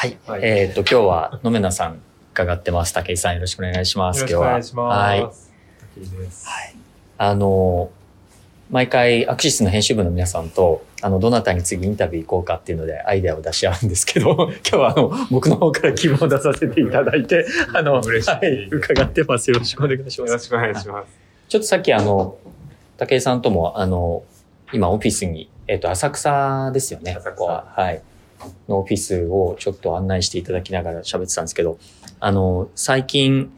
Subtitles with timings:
[0.00, 0.16] はい。
[0.26, 2.00] はい、えっ、と、今日は野目なさん
[2.32, 2.94] 伺ってます。
[2.94, 4.20] 武井さんよろしくお願いします。
[4.20, 4.96] よろしくお願いします。
[4.96, 5.20] はい。
[5.20, 5.30] はい。
[7.18, 7.90] あの、
[8.70, 18.30] 毎回アクシスの編集部の皆さんと、あの、どなたに次インタビュー行こうかっていうのでアイデアを出し合うんですけど、 今日はあの、僕の方から希望を出させていただいて、 あの、嬉しい。
[18.30, 19.50] はい、伺ってます。
[19.50, 20.30] よろしくお願いします。
[20.30, 21.08] よろしくお願いします。
[21.46, 22.38] ちょっとさっきあの、
[22.96, 24.22] 武井さんとも、あの、
[24.72, 27.18] 今オフィスに、えっ、と、浅草ですよね。
[27.22, 27.66] ここは。
[27.76, 28.00] はい。
[28.68, 31.78] のオフィスをちょっと案内していただきながら喋ってたんですけど、
[32.20, 33.52] あの、最近、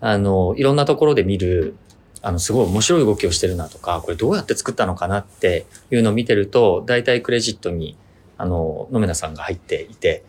[0.00, 1.76] あの、いろんなところで見る、
[2.22, 7.96] あの、すごい面白い動きをしてるなとか、これどうやって作ったのかなっていうのを見てると、大体クレジットに、
[8.38, 10.24] あの、野村さんが入っていて、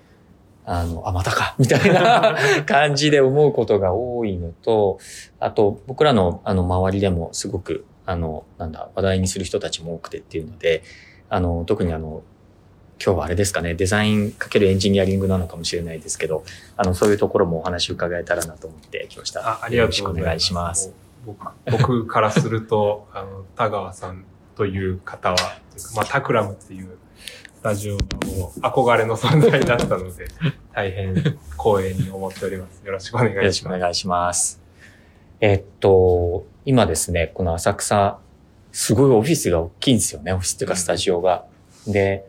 [0.65, 4.99] あの、あ、またかみたいな 感じで思うことが多いのと、
[5.40, 10.84] あと、僕らの、あの、周りでもすごく、あの、なんだ、話題にする人たちも多くてっていうので、
[11.29, 12.23] あの、特にあの、
[13.04, 16.44] 今日はあれですかね、デザインかけるエンジニアリングなのかもしれないですけど、
[16.77, 19.48] あの、そういうところもお話伺えたらなと思ってきました。
[19.48, 20.94] あありがとうございます。
[21.26, 25.38] 僕僕からすると、 あの、田川さんという方は、
[25.96, 26.98] まあ、タクラムっていう
[27.58, 30.28] スタジオも憧れの存在だったので、
[30.74, 31.16] 大変
[31.57, 32.85] 光栄に思っております。
[32.85, 33.38] よろしくお願いします。
[33.38, 34.62] よろしくお願いします。
[35.40, 38.18] えっと、今ですね、この浅草、
[38.72, 41.46] すごいオフィスが大きいんですよね、オフィスっていうかスタジオが。
[41.88, 42.26] で、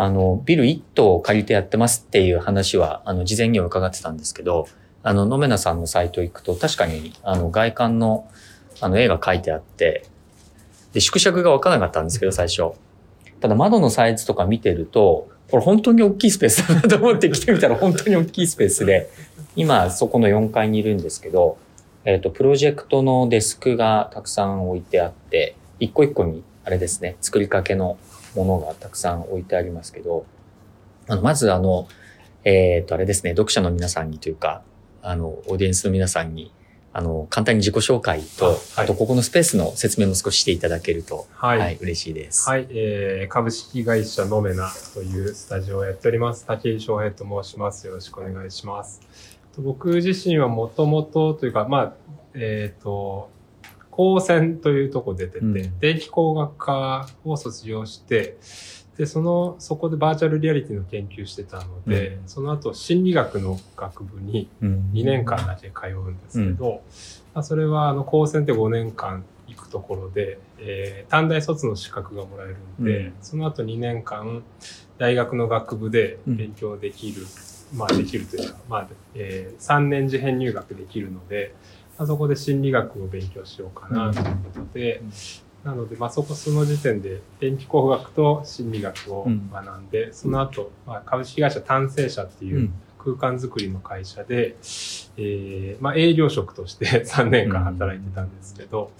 [0.00, 4.68] あの、ビル1棟を借りてやってますっていう話は、あの、事前には伺ってたんですけど、
[5.02, 8.28] あの、野目なさんのサイト行くと、確かに、あの、外観の、
[8.80, 10.04] あの、絵が描いてあって、
[10.92, 12.74] で、縮尺がわからなかったんですけど、最初。
[13.40, 19.10] ただ、窓のサイズとか見てると、これ本当に大きいスペースだなと思って来てみたら本当に大きいスペースで、
[19.56, 21.58] 今、そこの4階にいるんですけど、
[22.04, 27.98] えっ、ー、と、プロジェクトのデスクがたくさん置いてあって、一個一個に、あれですね、作りかけの
[28.44, 30.26] ものがたくさん置いてありますけど、
[31.08, 31.88] あの、まずあの、
[32.44, 34.62] えっ、ー、と、あれですね、読者の皆さんにというか、
[35.02, 36.52] あの、オーディエンスの皆さんに、
[36.92, 42.48] あの、簡単に自己紹介と、あはい、あと、ここのスペースの説明も少ししていただけると、はい、はい、嬉しいです。
[42.48, 46.46] はい、えー、株式会社ノメナというスタジオをやっております。
[46.46, 47.86] 竹井翔平と申します。
[47.86, 49.00] よろしくお願いします。
[49.58, 51.92] 僕自身はもともとというか、まあ、
[52.34, 53.30] えっ、ー、と、
[53.98, 58.36] 高専というとこ出てて、うん、電気工学科を卒業して、
[58.96, 66.80] で、その、そこでバーチャルリアリティの研究してたので、うん、その後心理学の学部に2年間だけ通うんですけど、うん、ま
[67.40, 74.44] あ、それはあの高専って5年間行くところで、えー、短大卒の資格がもらえるんで、うん、その後2年間
[74.98, 77.26] 大学の学部で勉強できる、
[77.74, 81.52] まあできるというか、まあ、えー、3年次編入学できるので、
[81.98, 85.02] あそこで心理学を勉強しようかなということで、
[85.64, 94.56] なので、まあ、そこ、その時点で電気工学と心理学を学んで、うん、その後、まあ、株式会社単成社っていう空間づくりの会社で、
[95.16, 98.92] えー、まあ、営業職として 3年間働いてたんですけど、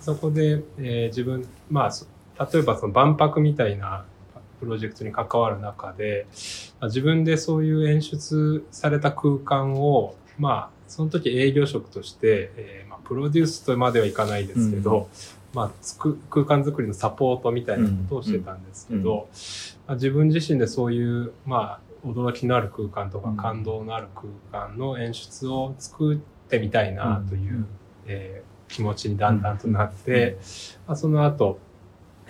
[0.00, 4.04] そこで、えー、自分、まあ、例えばその万博みたいな
[4.58, 6.26] プロジェクトに関わる中で、
[6.80, 15.08] まあ、自分でそういう演出された空間を、まあ、その時営業職として、えーまあ、プロデュースとまではいかないですけど、
[15.54, 19.18] うん、まあ、つく空間づくりのサポートみたいなことをしてたんですけど、うん、
[19.86, 24.08] まあ、自分自身でそういう、まあ、驚きのある空間とか感動のある
[24.50, 26.18] 空間の演出を作っ
[26.48, 27.66] てみたいなという、うん、
[28.06, 30.38] えー、気持ちにだんだんとなって、
[30.88, 31.60] まあ、その後、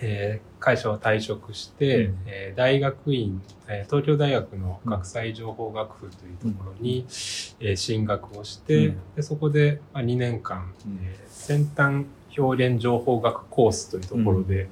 [0.03, 10.73] えー、会社を退職して、うん、えー、大学院、えー、東京大学の学際情報学部というところに、うん、えー、進学をして、うん、でそこで、まあ、2年間、
[11.03, 12.07] えー、先端
[12.37, 14.69] 表現情報学コースというところで、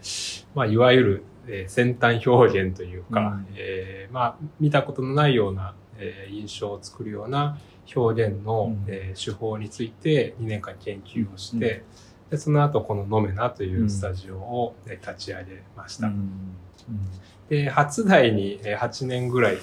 [0.54, 7.58] まあ、いわゆる、えー、先端表現というか、うん、えー、まあ、見たことのないような、えー、印象を作るような
[7.94, 11.84] 表現の、うん、えー、手法について2年間研究をして、
[12.30, 16.10] で、その後このノメナというスタジオを立ち上げました。
[17.48, 19.54] で、初代に8年ぐらい、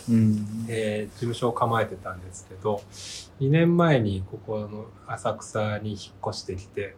[0.69, 2.81] えー、事務所を構えてたんですけど、
[3.39, 6.95] 2年前にここの浅草に引っ越してきて、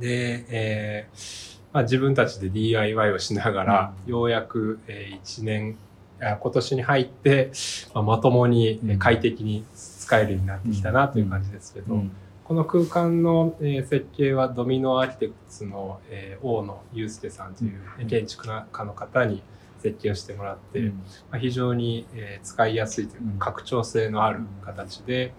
[0.00, 5.76] で、えーまあ、自分たちで DIY をしながら、ようやく、えー、1年、
[6.20, 7.52] 今年に入って、
[7.94, 12.02] まあ、まともに快適に使えるようになってきたなという感じですけど、
[12.48, 19.42] この空間の、えー、設計はドミノアーキテクツの、えー、大野祐介さんという建築家の方に
[19.80, 20.88] 設計をしてもらって、うん、
[21.30, 25.34] まあ、非常に、えー、使いやすいというか、拡張性のある形で、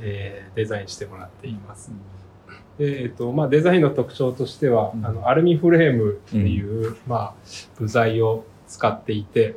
[0.00, 1.92] えー、デザインしてもらっています。
[2.76, 7.34] で、えっ、ー、と、まあ、デザインの特徴としては、あの、アルミフレームっていう、まあ、
[7.78, 9.56] 部材を使っていて、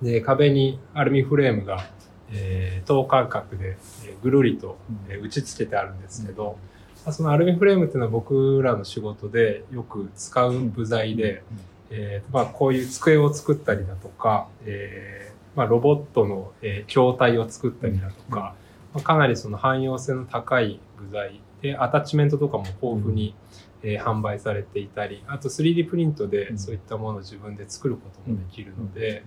[0.00, 1.90] で、壁にアルミフレームが、
[2.32, 4.76] えー等間隔で、えーぐるりと、
[5.08, 6.58] えー打ち付けてあるんですけど、
[7.04, 11.42] まあそのアルミフレームっていうのは僕らの仕事でよく使う部材で、
[11.90, 18.54] えーまあ、こういう机を作ったりだとか、えーまあ、ロボットの、えー筐体を作ったりだとか、
[18.94, 23.34] まあ、かなりその汎用性の高い部材で、アタッチメントとかも豊富に、
[23.82, 29.24] えー販売されていたり、あと 3D プリントでそういったものを自分で作ることもできるので、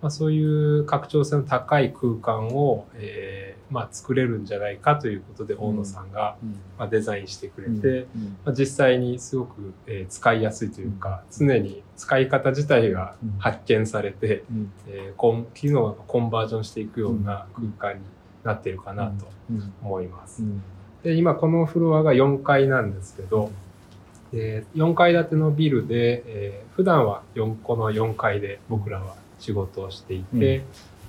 [0.00, 0.42] まあ、そうい
[0.78, 6.36] う拡張性の高い空間を、えーまあ、作れるんじゃないかということで大野さんが、
[6.78, 8.06] まあ、デザインしてくれて、
[8.44, 14.44] まあ、実際にすごく、えー使いやすいというか、常に使い方自体が発見されて、
[14.88, 18.04] えーコン機能がコンバージョンしていくような空間に
[18.44, 19.26] なっているかなと
[19.82, 20.42] 思います。
[21.02, 23.50] で今このフロアが4階なんですけど、
[24.32, 30.62] えー4階建てのビルで、えー普段は4この4階で僕らは仕事をしていて、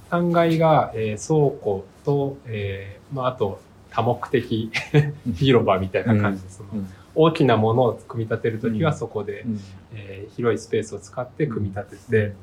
[0.09, 4.71] 3階が、えー倉庫と、えーまあ、あと多目的
[5.35, 6.69] 広場みたいな感じで、その
[7.13, 9.45] 大きなものを組み立てるときはそこで、
[9.93, 12.33] えー広いスペースを使って組み立てて、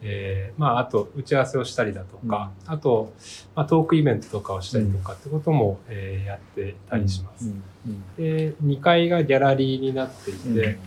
[0.00, 3.12] えーまあ、あと打ち合わせをしたりだとか、あと、
[3.54, 7.50] まあ、トークイベントとかをしたりとかってことも、えーやってたりします。
[8.16, 10.78] で、2階がギャラリーになっていて、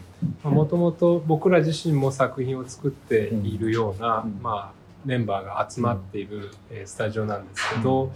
[0.44, 4.40] もともと僕ら自身も作品を作っているような、うん。
[4.42, 8.12] まあ、メンバーが集まっている、えースタジオなんですけど、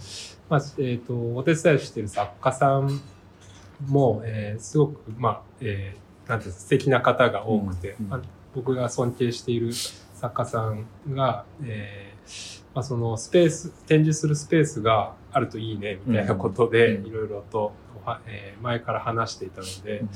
[0.48, 3.00] まあえっとお手伝いをしている作家さん
[3.86, 8.08] も、えーすごく、まあえーなんて素敵な方が多くて、うん。
[8.08, 8.20] まあ、
[8.54, 9.72] 僕が尊敬している
[10.26, 17.06] 作家さんが、えーまあ、そのスペース展示するスペースがあるといいねみたいなことでうん。
[17.06, 17.72] いろいろと、
[18.26, 20.08] えー前から話していたので、ま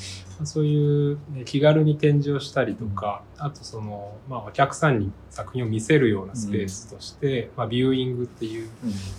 [0.43, 8.69] あそういう、ね、気軽に展示をしたりとか、あとその、まあ、お客さんに作品を見せるようなスペースとして、まあ、ビューイングっていう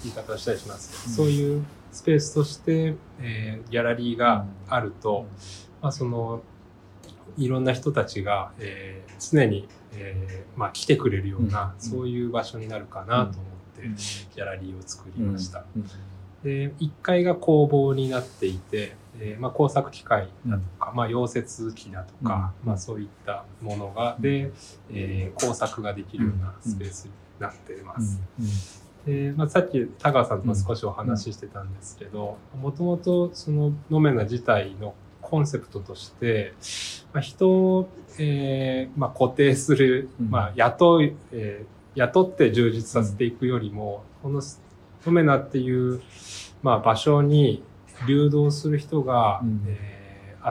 [0.03, 1.31] 言い方をしたりしますけど、うん。
[1.31, 5.25] そういうスペースとして、えーギャラリーがあると、
[5.81, 6.41] まあ、その
[7.37, 11.81] いろんな人たちが、えー常に、えーまあ、来てくれるような、うん。
[11.81, 13.87] そういう場所になるかなと思って、
[14.35, 15.65] ギャラリーを作りました。
[16.43, 22.67] で1階が工房になっていて、えーまあ、工作機械だとか、まあ、溶接機だとか、うん。
[22.69, 24.51] まあ、そういったものがで、
[24.91, 28.19] えー工作ができるようなスペースになっています。
[29.05, 34.93] でまあ、さっき田川さんとも少しお話ししてたんですけどもともとそのノメナ自体の
[35.31, 36.53] コンセプトとして、
[37.13, 37.89] まあ、人を、
[38.19, 40.29] えーまあ、固定する、うん。
[40.29, 44.41] まあ、雇い、えー雇って充実させていくよりも、この
[45.05, 46.01] ノメナっていう、
[46.63, 47.63] まあ、場所に
[48.07, 49.63] 流動する人が、うん。
[49.67, 50.01] えー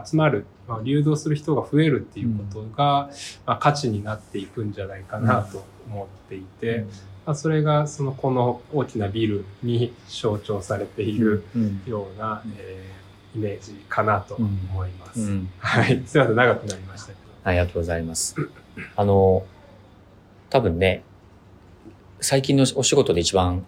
[0.07, 3.11] 集まる、まあ、流動する人が増えるっていうことが、
[3.45, 6.87] まあ、価値になっていくんじゃないかなと思っていて、
[7.27, 11.43] まあ、それがそのこの大きなビルに象徴されている
[11.87, 13.00] ような、えー
[13.35, 15.21] イメージかなと思います。
[15.59, 16.03] はい。
[16.07, 17.19] すいません、長くなりましたけど。
[17.45, 18.35] ありがとうございます。
[18.97, 19.45] あの、
[20.51, 21.03] 多分ね、
[22.21, 23.65] 最近のお仕事で一番、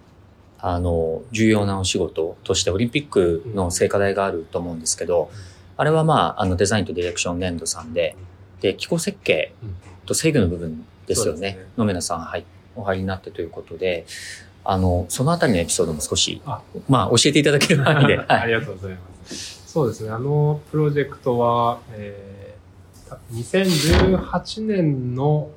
[0.59, 5.31] あの、重要なお仕事としてオリンピックの聖火台があると思うんですけど、
[5.77, 8.17] あれはまあ、あの、デザインとディレクション年度さんで、
[8.61, 9.77] で、気候設計うん
[10.07, 11.59] と制御の部分ですよね。
[11.77, 12.45] 野目さんはい
[12.75, 14.05] お入りになってということで、
[14.65, 18.19] あの、そのあたりのエピソードも少し、あまあ、教えていただける範囲で。
[18.29, 18.49] あはい。
[18.49, 19.12] りがとうございます。
[19.73, 25.49] そうですね、あのプロジェクトは、えー、2018年の、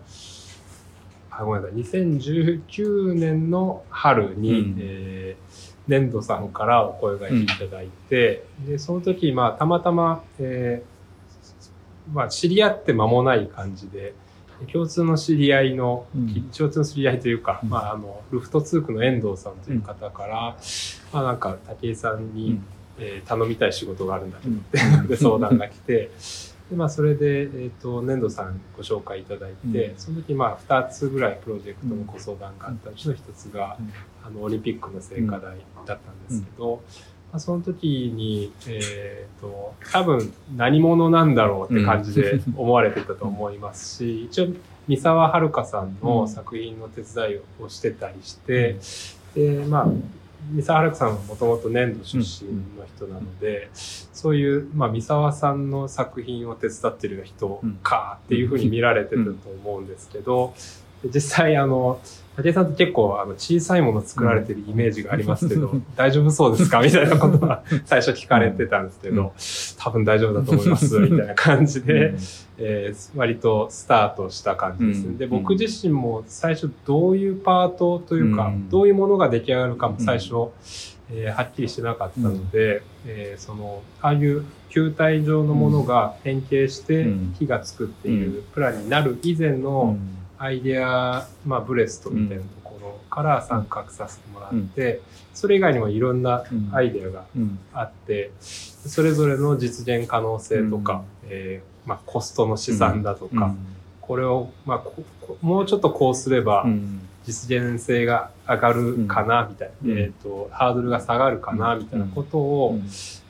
[1.29, 4.75] あ、ごめんなさい、2019年の春に、うん。
[4.79, 14.15] えー粘土さんからお声がけいただいて、で、その時、まあ、たまたま、えーまあ、知り合って間もない感じで、
[14.74, 16.50] 共通の知り合いの、うん。
[16.50, 17.69] 共通の知り合いというか、うん。
[17.69, 20.57] まあ、あの、ルフトツークの遠藤さんという方から、
[21.13, 22.65] まあ、なんか、武井さんに、うん
[23.00, 24.54] えー頼みたい仕事があるんだけど、
[25.02, 25.08] うん。
[25.08, 26.12] で相談が来て、
[26.70, 29.98] でまあ、それで、えっ、と、粘土さんご紹介いただいて、うん。
[29.98, 33.92] その時、まあ、2つぐらいプロジェクトのご相談があったうちの1つが、うん。
[34.25, 35.52] あの、オリンピックの聖火台だっ
[35.86, 35.98] たん
[36.28, 36.82] ですけど、
[37.32, 44.48] まあ、その時に、えっ、と、多分何者なんだろうって感じで思われてたと思いますし、一応、
[44.88, 48.78] 三沢遥さんの作品の手伝いをしてたりして、
[49.36, 49.88] で、まあ、
[50.54, 60.54] 三沢遥さんはもともと粘土出身の人なので、そういう、まあ、三沢さんの作品を手伝ってる人かっていうふうに見られてたと思うんですけど、
[61.04, 62.00] で実際、あの、
[62.38, 66.82] 武井さんって結構あの小さいもの作られてるイメージがありますけど、大丈夫そうですか？
[66.84, 69.34] みたいなことは最初聞かれてたんですけど、
[69.80, 72.13] 多分大丈夫だと思います、みたいな感じで、
[72.58, 75.08] えー割とスタートした感じですね。
[75.08, 75.18] うん。
[75.18, 78.70] で、僕自身も最初どういうパートというか、うん。
[78.70, 80.27] どういうものが出来上がるかも最初、
[81.12, 87.36] えーはっきりしてなかったので、えーその、ああいう球体状のものが変形してうん。
[87.39, 89.98] 火がつくっていうプランになる以前の
[90.38, 95.01] アイデア、まあ、ブレストみたいなところから参画させてもらって、
[95.34, 103.56] それ以外にもいろんなアイデアがうんあって、それぞれの実現可能性とか、えーまあ、コストの試算だとか、
[104.01, 104.84] これを、まあ
[105.42, 107.01] もうちょっとこうすればうん。
[107.25, 112.80] 実現性が上がるかな、みたいな、うんえっ、と、ハードルが下がるかな、みたいなことを、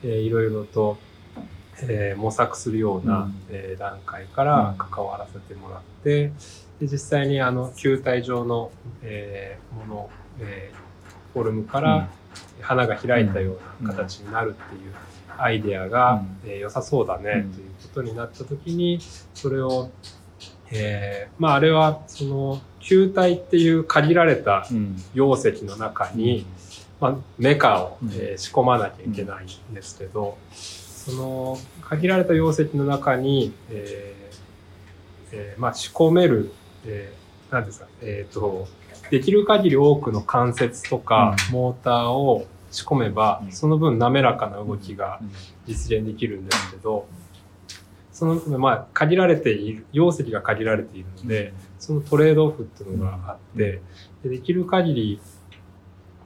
[0.04, 0.98] えーいろいろと、
[1.82, 3.34] えー模索するような、うん。
[3.48, 6.30] えー段階から関わらせてもらって、
[6.80, 8.70] で実際にあの球体状の、
[9.02, 10.76] えーもの、えー
[11.32, 12.08] フォルムから
[12.62, 14.94] 花が開いたような形になるっていう
[15.36, 17.52] アイデアが、えー良さそうだね、うん。
[17.52, 19.00] ということになった時に
[19.34, 19.90] それを、
[20.70, 24.96] えーまああれはその球体っていう限られたうん。
[25.12, 26.46] 容石の中に、
[27.00, 28.08] まあ、メカを、うん。
[28.12, 34.36] えー仕込まなきゃいけないんですけど、その限られた容石の中に、えー
[35.32, 36.52] えーまあ、仕込める、
[36.86, 38.66] えー、なんですか、えっ、と、
[39.10, 43.52] できる限り多くの関節とかモーターを仕込めば、うん。
[43.52, 45.20] その分滑らかな動きが
[45.66, 47.06] 実現できるんですけど、
[48.12, 53.80] その、まあ、限られている、容石が限られているので、そのトレードオフっていうのがあって、
[54.22, 55.20] でできる限り、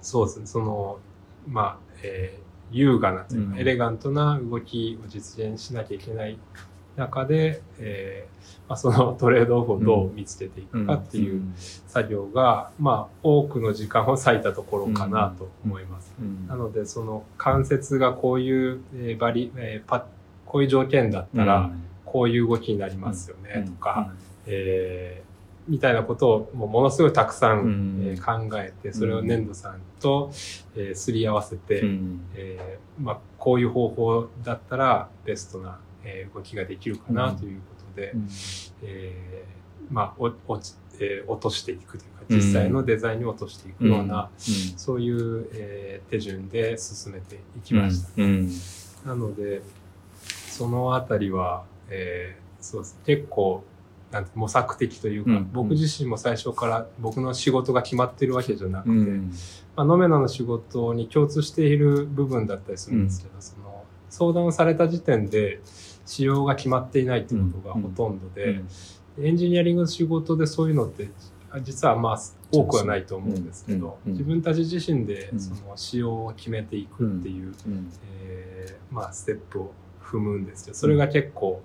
[0.00, 0.98] そうですね、その、
[1.48, 3.58] まあ、えー優雅なというか、うん。
[3.58, 6.38] エレガントな動きを実現しなきゃいけない
[6.96, 11.42] 中で、えーまあ、そのトレードオフをどう見つけていくかっていう
[11.88, 16.14] 作業が、まあ、多くの時間を割いたところかなと思います。
[16.46, 20.06] なので、その関節がこういう、えーバリ、えーパ
[20.46, 21.70] こういう条件だったら、
[22.04, 24.12] こういう動きになりますよね、とか、
[24.46, 25.30] えー
[25.68, 28.00] みたいなことをもうものすごいたくさん、うん。
[28.04, 30.30] えー考えて、それを粘土さんと、
[30.76, 32.20] えーすり合わせて、うん。
[32.36, 37.60] えーまあ、こういう方法だったらベストな、えー動きができるかなという
[38.08, 44.78] ことで、えーまあ、お落ちえー落としていくというか、うん実際のデザインに落としていくような、うん。
[44.78, 48.08] そういう、えー手順で進めていきました。
[48.16, 48.48] うん。
[49.04, 49.62] なので、
[50.48, 52.98] そのあたりは、えーそうです。
[53.06, 53.64] 結構、
[54.12, 55.50] なんて模索的というか、うん。
[55.52, 59.32] 僕自身も最初から僕の仕事が決まってるわけじゃなくて、うん。
[59.74, 65.60] まあ、ノメナの仕事に共通している部分だったりするんですけど、その相談された時点で
[66.10, 68.62] 仕様が決まっていないってことがほとんどで、
[69.20, 71.08] エンジニアリングの仕事でそういうのって
[71.52, 75.40] あ実はまあ多くはないと思うんですけど、自分たち自身でうん。
[75.40, 77.92] その仕様を決めていくっていう、うん
[78.24, 81.62] えーまあステップを踏むんですけど、それが結構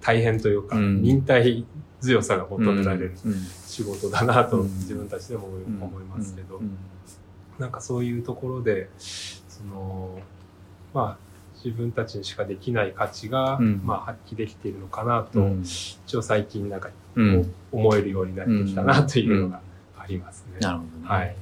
[0.00, 1.02] 大変というか、うん。
[1.02, 1.66] 忍耐
[2.00, 3.34] 強さが求められるうん
[3.66, 4.68] 仕事だなとうん。
[4.68, 5.48] 自分たちでも
[5.80, 6.76] 思いますけど、うん。
[7.58, 10.20] なんかそういうところで、その、
[10.94, 11.29] まあ、
[11.62, 13.82] 自分たちにしかできない価値が、うん。
[13.84, 15.62] まあ、発揮できているのかなと、うん。
[15.62, 19.60] 一応最近なんか、うん思えるようになってきたなというのが
[19.98, 20.58] ありますね。
[20.60, 21.08] なるほどね。
[21.08, 21.36] はい。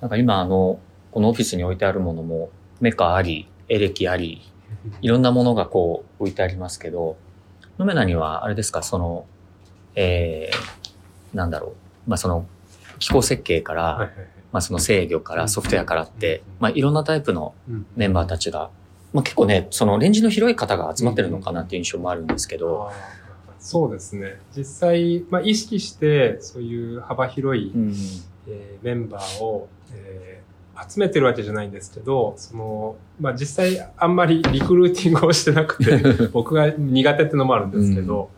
[0.00, 0.78] なんか今あの、
[1.10, 2.50] このオフィスに置いてあるものも、
[2.80, 4.42] メカあり、エレキあり、
[5.00, 7.16] いろんなものがこう置いてありますけど、
[7.78, 9.26] ノメナにはあれですか、その、
[9.94, 11.68] えー、なんだろ
[12.06, 12.46] う、まあその、
[12.98, 14.10] 機構設計から、はいはい
[14.50, 17.86] まあその制御からソフトウェアからってうん、まあいろんなタイプのうん。
[17.96, 18.70] メンバーたちが、
[19.12, 22.90] まあ結構ね、そのレンジの広い方が集まってるのかなっていう印象もあるんですけど、
[23.58, 24.40] そうですね。
[24.56, 27.94] 実際、まあ、意識して、そういう幅広い、うん。
[28.48, 30.38] えーメンバーを、えー
[30.88, 36.00] 集めてるわけじゃないんですけど、その、まあ、実際あんまりリクルーティングをしてなくて、
[36.32, 38.30] 僕が苦手ってのもあるんですけど、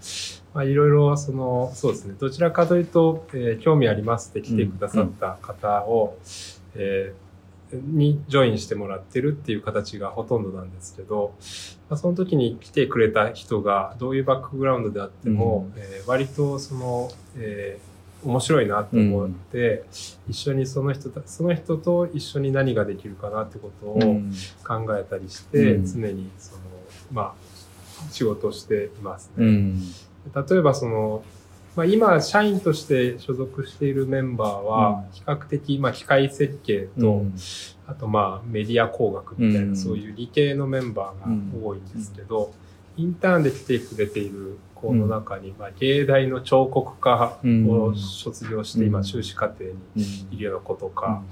[0.55, 6.17] まあ、いろいろ、その、そうですね、どちらかというと、えー興味ありますって来てくださった方を、
[6.75, 7.30] えー
[7.73, 11.35] にジョインしてもらってるっていう形がほとんどなんですけど、
[11.89, 17.91] まあ、その時に来てくれた人がどういうバックグラウンドであっても、えー割とその、えー
[18.25, 19.85] 面白いなと思って、
[20.29, 24.33] 一緒にその人た、その人と一緒に何ができるかなってことをうん。
[24.63, 25.87] 考えたりして、うん。
[25.87, 26.61] 常にその、
[27.13, 29.47] まあ、仕事をしていますね。
[29.47, 29.81] うん。
[30.35, 31.23] 例えばその、
[31.81, 37.25] まあ、今、社員として所属しているメンバーは、比較的、まあ、機械設計と、
[37.87, 39.77] あと、まあ、メディア工学みたいな、うん。
[39.77, 42.53] そういう理系のメンバーが多いんですけど、
[42.97, 51.23] インターンで来てくれている校の中に、まあ、芸大の彫刻科を卒業して、今、修士課程にいるような子とか、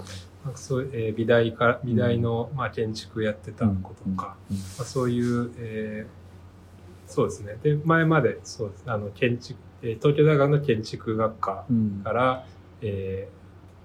[0.45, 7.59] なんかそうえー、美大か美大の、まあ、建築やってた子とか、まあ、そういう、えー、そうですね。
[7.62, 8.85] で、前まで、そうです。
[8.87, 11.64] あの、建築、えー、東京大学の建築学科
[12.04, 12.44] から、
[12.82, 13.38] えー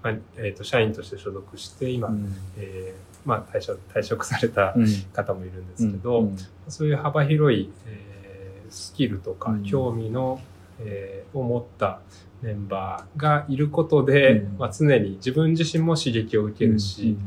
[0.04, 4.76] まあえーと、社員として所属して今、うん、えー、まあ、退職退職された
[5.14, 6.28] 方もいるんですけど、うん。
[6.28, 10.42] うん、そういう幅広い、えー、スキルとか興味の、
[10.80, 12.02] えー、を持った
[12.42, 17.18] メンバーがいることで、うん、まあ、常に自分自身も刺激を受けるし、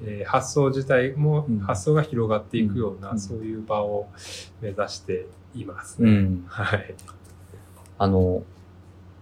[0.00, 4.06] うん、えー、発想自体も、発想が広がっていくような、そういう場を
[4.60, 6.28] 目指していますね。
[6.46, 6.94] はい。
[8.00, 8.42] あの、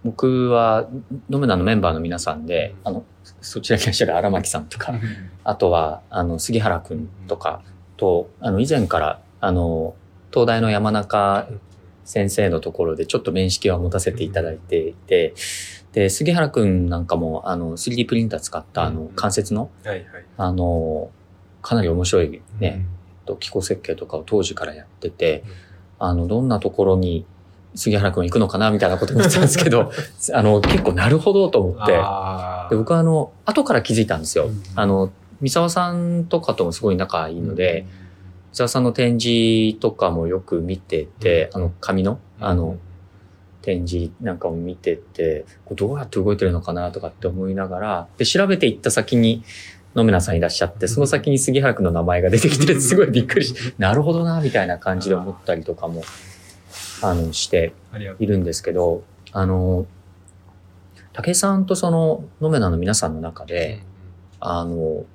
[0.05, 0.87] 僕は、
[1.29, 3.03] ノムナのメンバーの皆さんで、あの、
[3.41, 4.93] そちらにいらっしゃる荒牧さんとか、
[5.43, 7.61] あとは、あの、杉原くんとか
[7.97, 9.95] と、あの、以前から、あの、
[10.31, 11.49] 東大の山中
[12.05, 15.33] 先生のところでちょっと面識は持たせていただいていて、
[15.91, 19.69] で、杉原くんなんかも、あの、3D プリンター使った、あの、関節の、
[20.37, 21.11] あの、
[21.61, 22.85] かなり面白いね、
[23.25, 25.43] と機構設計とかを当時からやってて、
[25.99, 27.25] あの、どんなところに
[27.75, 29.91] 杉原くん行くのかなみたいなこと言ってたんですけど、
[30.33, 34.49] あの、結構なるほどと思って、で僕はあの、後から気づいたんですよ。
[34.75, 35.11] あの、
[35.41, 37.85] 三沢さんとかともすごい仲いいので、
[38.53, 42.77] 伊沢さんの展示とかもよく見てて、あの、紙の、あの、
[43.61, 49.43] 展示なんかも見てて、どうやって動いてるのかなとかって思いながら、で、調べていった先に、
[49.95, 56.03] 野村さんいらっしゃって、その先に杉原くんの名前が出てきて、すごいびっくりし、なるほどな、みたいな感じで思ったりとかも、
[57.01, 57.73] あの、して
[58.19, 59.85] いるんですけど、あの、
[61.13, 63.81] 武井さんとその、野村の皆さんの中で、
[64.39, 65.05] あの、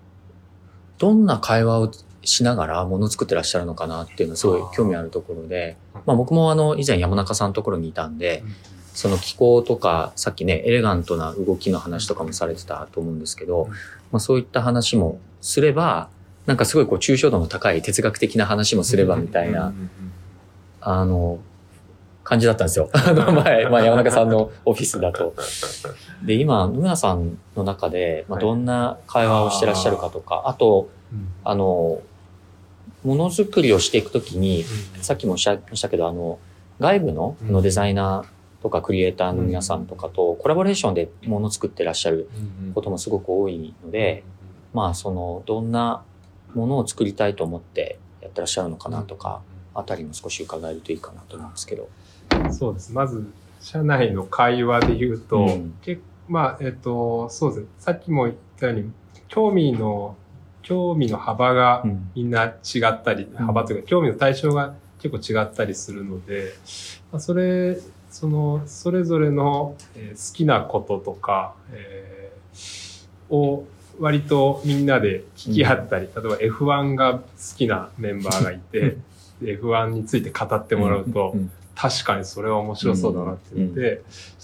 [0.98, 5.76] どんな会話をしながらもの作ってらっしゃるのかなっていうのはすごい興味あるところで、
[6.06, 8.42] まあ僕もあの以前山中さんのところにいたんで、
[8.94, 13.68] その気候とか、さっきね、エレガントな動きの話とかもされてたと思うんですけど、
[14.12, 16.08] まあそういった話もすれば、
[16.46, 19.72] なんかすごいこう抽象度の高い哲学的な話もすればみたいな、
[20.80, 21.38] あの、
[22.24, 22.88] 感じだったんですよ。
[22.92, 25.34] あの前、まあ山中さんのオフィスだと。
[26.24, 30.88] で、今、野村さんの中で、まあ、どんな会話をしてらっしゃるかとか、あと、
[31.44, 32.00] あの、
[33.04, 34.64] ものづくりをしていくときに、
[35.02, 36.38] さっきもおっしゃいましたけど、あの、
[36.80, 42.28] 外部ののデザイナーとかクリエイターの皆さんとかとコラボレーションでもの作ってらっしゃる
[42.74, 44.24] こともすごく多いので、
[44.72, 46.02] まあ、その、どんな
[46.54, 49.42] ものを作りたいと思ってやってらっしゃるのかなとか、
[49.74, 51.88] あたりも少し伺えるといいかなと思うんですけど。
[52.52, 52.92] そうです。
[52.92, 53.26] まず、
[53.60, 55.74] 社内の会話で言うと、うん、
[56.28, 57.66] まあ、えっと、そうですね。
[57.78, 58.92] さっきも言ったように、
[59.28, 60.16] 興味の
[60.64, 66.54] 興味の幅がみんな違ったり、うん、幅というか興味の対象が結構違ったりするので、
[67.12, 67.78] まあ、それ、
[68.10, 73.66] その、それぞれの、えー、好きなこととか、えー、を
[74.00, 77.22] 割とみんなで聞き合ったり、うん、例えば F1 が好
[77.56, 78.96] きなメンバーがいて、
[79.42, 81.36] F1 について語ってもらうと、
[81.74, 84.02] 確かにそれは面白そうだなって言って、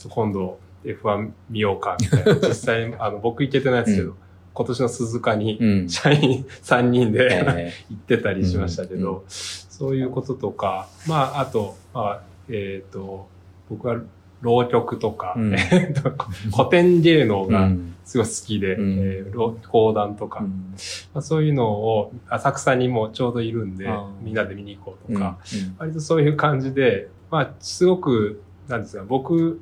[0.08, 2.34] 今度 F1 見ようかみたいな。
[2.48, 4.16] 実際、あの、僕行けてないですけど、
[4.52, 13.28] 今年の鈴鹿に社員3人で、 行ってたりしましたけど、そういうこととか、まあ、あと、まあ、えっ、ー、と、
[13.68, 14.00] 僕は
[14.42, 15.56] 浪曲とか、うん、
[16.54, 17.70] 古典芸能が
[18.04, 20.74] すごい好きで、うん、えー、講談とか、うん、
[21.14, 23.88] まあ、そういうのを浅草にもちょうどいるんで、
[24.22, 25.38] みんなで見に行こうとか、
[25.78, 29.60] 割とそういう感じで、まあ、すごく、なんですか、僕、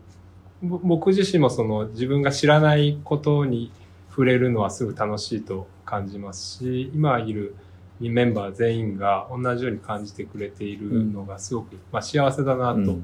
[0.62, 3.70] 僕自身もその自分が知らないことに
[4.10, 7.54] 触れるのはすぐ楽しいと感じますし、今いる
[8.00, 12.98] メンバー全員が同じように感じてくれているのがすごく、まあ、幸せだなと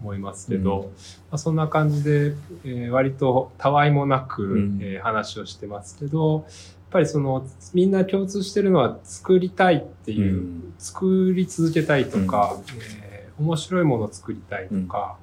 [0.00, 0.90] 思いますけど、うん、ま
[1.32, 6.44] あ、そんな感じで、えー、割とたわいもなく、うん、えー、話をしてますけど、やっ
[6.90, 12.56] ぱりそのみんな共通してるのは作りたいっていう、うん、作り続けたいとか、
[13.00, 13.05] えー、
[13.38, 15.16] 面白いものを作りたいとか、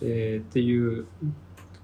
[0.00, 1.06] えー、っていう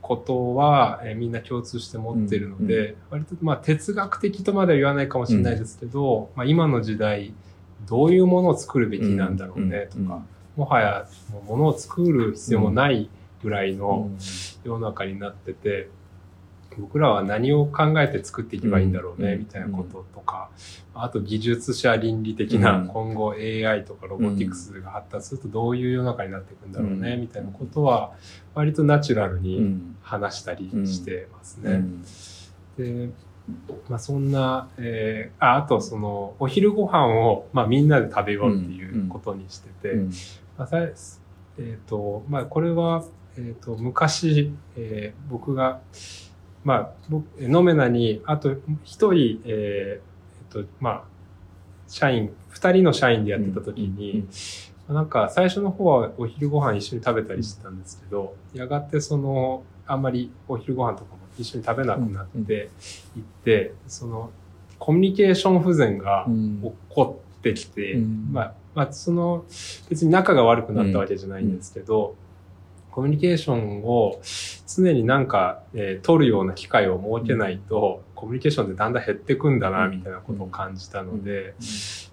[0.01, 7.35] ことは、えー、みんな共通して持ってるので、うんうん、割とまあ哲学的とまでは言わないかもしれないですけど、うん、まあ、今の時代
[7.87, 10.23] どういうものを作るべきなんだろうねとか、
[10.57, 11.07] もはや
[11.47, 13.09] ものを作る必要もない
[13.43, 14.11] ぐらいの
[14.65, 15.89] 世の中になってて、
[16.79, 20.51] 僕らは何を考えて作っていけばいいんだろうね、みたいなこととか、
[20.95, 28.13] あと技術者倫理的な今後 AI とかロボティクスが発達するとどういう世の中になっていくんだろうね、みたいなことは
[28.55, 31.85] 割とナチュラルに話したりしてますね。
[32.77, 33.11] で
[33.89, 39.95] まあ、そんな、えー、ああとそのお昼ご飯をまあみんなで食べようっていうことにしてて、
[40.59, 40.79] まあ
[41.59, 43.05] えっ、と、まあ、これは、
[43.37, 45.81] えっ、と、昔、えー僕が、
[46.69, 48.51] まあ、僕、ノメナに、あと
[48.85, 51.05] 一人、えーえっ、と、まあ、
[51.89, 54.29] 社員、二人の社員でやってた時に、
[54.87, 62.53] なんか最初の方はお昼ご飯一緒に食べたりしてたんですけど、やがてその、あんまりお昼ご飯とかも一緒に食べなくなって
[63.17, 64.31] いって、その、
[64.79, 66.61] コミュニケーション不全がうん。
[66.63, 68.29] 起こってきて、うん。
[68.31, 69.47] まあ、まあ、その、
[69.89, 72.15] 別に仲が悪くなったわけじゃないんですけど、
[72.99, 74.21] コミュニケーションを
[74.67, 81.55] 常になんか、えー取るような機会を設けないと、コミュニケーションってだんだん減ってくんだな、みたいなことを感じたので、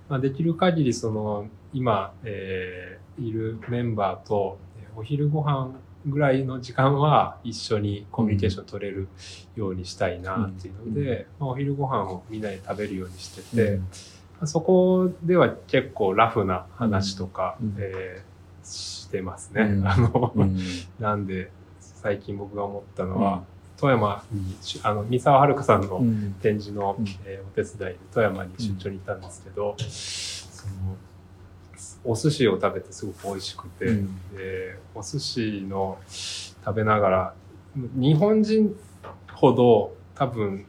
[0.07, 5.71] まあ、できる限りその、今、えーいるメンバーと、えーお昼ご飯
[6.05, 9.07] ぐらいの時間は一緒にコミュニケーション取れる
[9.55, 13.85] ようにしたいなっていうので、まあ、お昼ご飯をみんなで食べるようにしてて、ま
[14.41, 17.75] あそこでは結構ラフな話とか、うん。
[17.79, 18.35] えー
[19.15, 19.61] してますね。
[19.63, 19.87] うん。
[19.87, 20.57] あの、うん。
[20.99, 23.43] なんで、最近僕が思ったのは、
[23.77, 26.35] 富山に、あの、三沢遥さんのうん。
[26.41, 27.05] 展示の、うん。
[27.25, 30.97] えーお手伝いで富山に出張に行ったんですけど、その
[32.03, 34.35] お寿司を食べてすごく美味しくて、うん。
[34.35, 35.97] でお寿司の
[36.65, 37.33] 食べながら
[37.95, 38.75] 日本人
[39.31, 40.65] ほど多分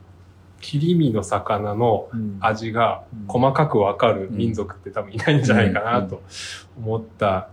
[0.66, 2.38] 切り身の魚のうん。
[2.40, 6.22] 味が細かくわかる民族って多分いないんじゃないかなと
[6.76, 7.50] 思った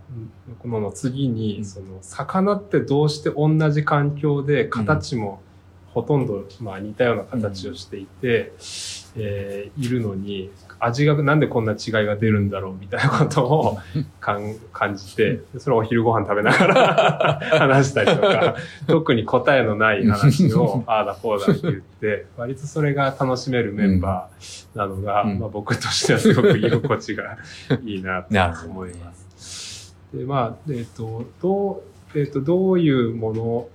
[0.64, 1.64] のの次に、うん。
[1.64, 5.40] その魚ってどうして同じ環境で形も
[5.92, 8.52] ほとんどまあ似たような形をしていて、
[9.16, 10.50] えーいるのに
[10.84, 13.78] 味がなんでこんな違いが出るんだろうみたいなことを
[14.20, 25.38] かん感じて、でそれをお昼ご飯食べながら 話したりとか、特に答えのない話を、ああだこうだって言って、割とそれが楽しめるメンバーなのが、うん。
[25.38, 27.38] まあ、僕としてはすごく居心地が
[27.84, 29.96] いいなと思います。
[30.12, 31.82] で、まあ、えっ、と、ど
[32.14, 33.70] う、えっ、と、どういうものを、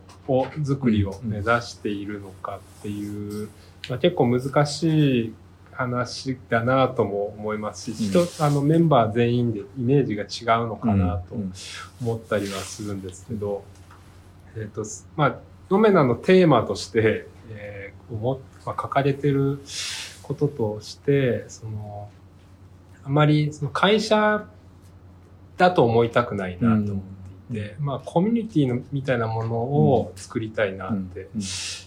[0.64, 3.50] 作りを目指しているのかっていう、
[3.90, 5.34] まあ、結構難しい
[5.80, 8.26] 話だなとも思いますし、うん。
[8.26, 11.54] 人、あのメンバー全員でイメージが違うのかなとうん。
[12.02, 13.64] 思ったりはするんですけど、
[14.58, 14.84] えっ、と、
[15.16, 15.40] まあ、
[15.70, 19.60] ノメナのテーマとして、えーまあ、掲げてる
[20.22, 22.10] こととして、その、
[23.06, 24.46] あまりその会社
[25.56, 27.04] だと思いたくないなと思っ
[27.52, 31.42] ていて、まあ、コミュニティのみたいなものを作りたいなって、うん。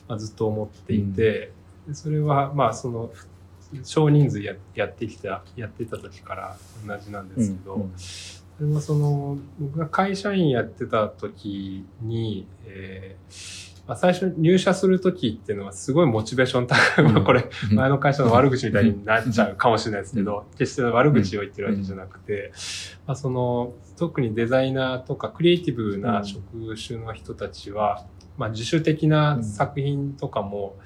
[0.09, 1.53] まあ、ずっと思っていて、
[1.87, 3.11] でそれは、まあ、その、
[3.85, 6.57] 少人数ややってきた、やってた時から
[6.87, 7.93] 同じなんですけど、うん
[8.61, 17.05] でもその、僕が会社員やってた時に、えーまあ、最初入社する時っていうのはすごいモチベーション高い。
[17.05, 22.53] まあこれ、前の会社の悪口みたいになっちゃうかもしれないですけど、決して悪口を言ってるわけじゃなくて、
[23.07, 28.07] まあ、その、特にデザイナーとかクリエイティブな職種の人たちは、
[28.39, 30.79] まあ自主的な作品とかも、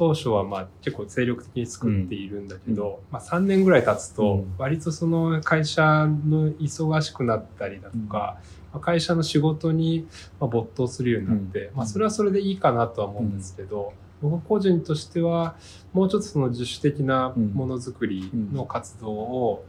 [0.00, 8.38] 当初はまあ結構精力的に作っているんだけど、まあ3年ぐらい経つとうん、割とその会社の忙しくなったりだとか、
[8.72, 10.08] まあ会社の仕事に
[10.40, 11.76] まあ没頭するようになって、うん。
[11.76, 15.56] まあそれはそれでいいかなとは思うんですけど、僕個人としては、
[15.92, 19.66] もうちょっとその自主的なものづくりの活動を、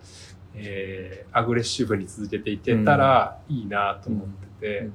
[0.54, 4.94] えーアグレッシブに続けていけたらいいなと思ってて、うん。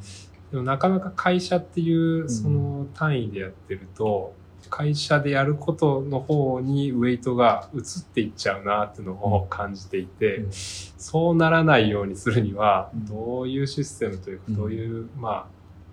[0.50, 4.32] でもなかなか会社っていうその単位でやってると、
[4.68, 10.52] 会社でやることの方にウェイトが移っていっちゃうなっていうのを感じていて、うん。
[10.52, 14.56] そうならないようにするにはうん、どういうシステムというか、うん。
[14.56, 15.46] どういう、まあ、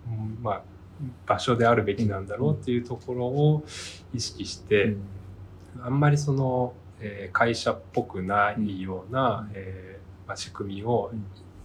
[0.08, 0.62] うんまあ、
[1.26, 3.64] 場所であるべきなんだろうっていうところを
[4.12, 4.96] 意識して、
[5.82, 11.10] あんまりその、えー会社っぽくないような、えーまあ、仕組みを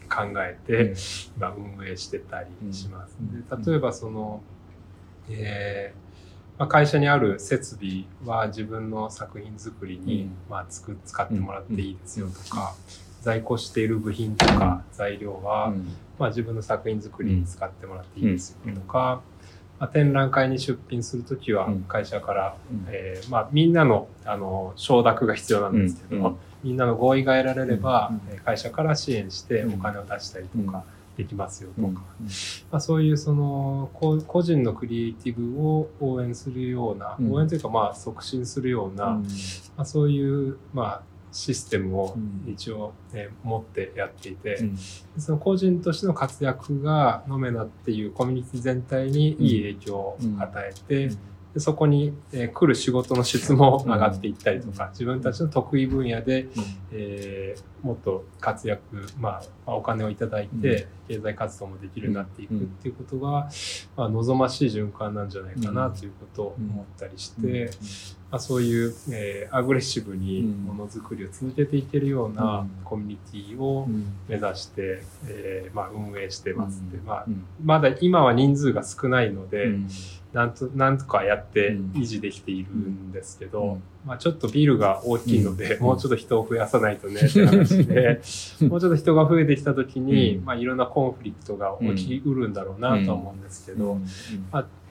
[0.10, 0.96] 考えて、
[1.38, 3.16] 今運営してたりします。
[3.20, 3.64] うん。
[3.64, 4.42] で例えばその、
[5.30, 6.09] えー
[6.60, 10.32] まあ、会社にある設備は自分の作品作りに、うん。
[10.50, 12.76] まあ、つく使ってもらっていいですよとか、
[13.22, 15.74] 在庫している部品とか材料は、
[16.20, 19.22] まあ、自分の作品作りに使ってもらっていいですよとか、
[19.80, 21.84] まあ、展覧会に出品するときはうん。
[21.84, 22.56] 会社から、
[22.90, 26.26] えーまあ、みんなのあの承諾が必要なんですけど、うん。
[26.26, 26.36] うん。
[26.62, 28.34] みんなの合意が得られれば、うん。
[28.34, 30.84] えー会社から支援してうんお金を出したりとか
[31.20, 31.96] できますよとか、うん。
[31.96, 37.34] まあ、そういうそのこ個人のクリエイティブを応援するような、うん。
[37.34, 39.24] 応援というかまあ促進するような、うん。
[39.24, 39.28] ま
[39.80, 41.02] あ、そういうまあ
[41.34, 42.50] システムをうん。
[42.52, 44.78] 一応、えー持ってやっていて、うん。
[45.18, 51.12] その個人としての活躍がノメナっていうコミュニティ全体にいい影響を与えて、
[51.54, 56.48] でそこに、えー来る仕事の質も上がっていったりとか、自分たちの得意分野で、
[56.92, 58.82] えーもっと活躍、
[59.18, 63.50] まあ、まあお金をいただいて、経済活動もできるようになっていくっていうことが、
[63.96, 72.70] まあ、望ましい循環なんじゃないかなということを思ったりして、まあ、そういう、えーアグレッシブにものづくりを続けていけるようなうん。
[72.84, 73.88] コミュニティを
[74.28, 77.06] 目指して、えーまあ、運営してますで、うん。
[77.06, 77.26] まあ、
[77.64, 79.88] まだ今は人数が少ないので、うん。
[80.34, 81.92] なんと、なんとかやってうん。
[81.96, 83.84] 維持できているんですけど、うん。
[84.06, 85.84] まあちょっとビルが大きいので、うん。
[85.84, 88.22] もうちょっと人を増やさないとねって話で、
[88.68, 90.46] もうちょっと人が増えてきたときに、うん。
[90.46, 94.06] まあいろんなコンフリクトが起きうるんだろうなとは思うんですけど、うん。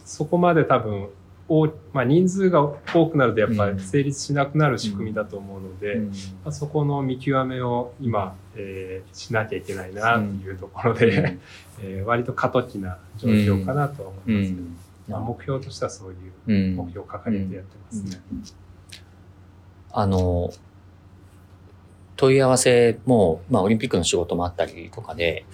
[0.04, 1.08] そこまで多分、
[1.48, 3.76] 大まあ人数が多くなるとやっぱうん。
[3.78, 6.06] り成立しなくなる仕組みだと思うので、うん。
[6.08, 6.12] ま
[6.46, 11.38] あ、そこの見極めを今、えーしなきゃいけないなというところで、
[11.82, 14.62] えー割と過渡期な状況かなとは思いますけど、
[15.08, 16.76] まあ、目標としてはそういううん。
[16.76, 18.20] 目標を掲げてやってますね。
[19.90, 20.50] あの、
[22.16, 25.46] 問い合わせも、まあ、オリンピックの仕事もあったりとかで、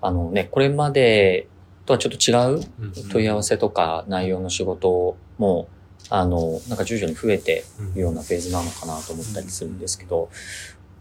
[0.00, 1.48] あのね、これまで
[1.86, 5.68] とはちょっと違う問い合わせとか内容の仕事も、
[6.08, 10.30] あの、なんか徐々に増えているようなフェーズなのかなと思ったりするんですけど、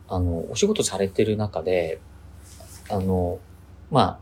[0.07, 1.99] あの、お仕事されてる中で、
[2.89, 3.39] あの、
[3.91, 4.19] まあ、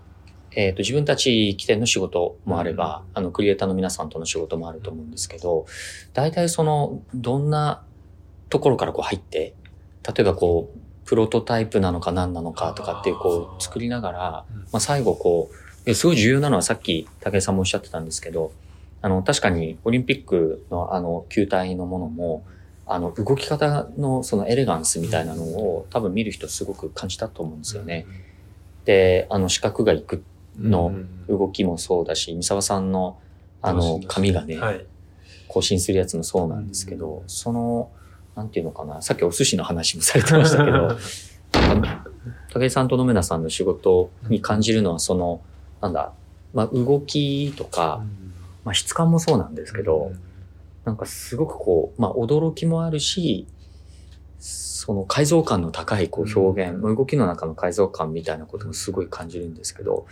[0.51, 5.65] えっ、と、自分たち起点の仕事もあれば、あの、クリエイターの皆さんとの仕事もあると思うんですけど、
[6.13, 7.83] 大体その、どんな
[8.49, 9.53] ところからこう入って、
[10.03, 14.59] 例えばこう、プロトタイプなのか何なのかとかっていうこう作りながら、うん。
[14.63, 18.51] まあ最後こう、えすごい重要なのはさっき武井さんもおっしゃってたんですけど、
[19.01, 22.45] あの、確かにオリンピックのあの、球体のものも、
[22.85, 28.05] あの、動き方のそのエレガンスみたいなのを多分見る人すごく感じたと思うんですよね。
[28.85, 30.23] で、あの、四角が行く
[30.59, 30.93] の
[31.27, 33.19] 動きもそうだし、三沢さんの
[33.61, 34.85] あの、髪がね、はい。
[35.47, 37.91] 更新するやつもそうなんですけど、うんその、
[38.35, 40.97] なんていうのかな、さっきお寿司の話もされてましたけど、
[42.53, 45.41] 武井さんと野村さんの仕事に感じるのは、その、
[45.81, 46.13] なんだ、
[46.53, 48.03] まあ、動きとか、
[48.63, 50.11] まあ、質感もそうなんですけど、
[50.85, 53.47] なんかすごくこう、まあ、驚きもあるし、
[54.39, 60.05] その解像感の高いこう表現、うん動きの中の解像感みたいなこともすごい感じるんですけど、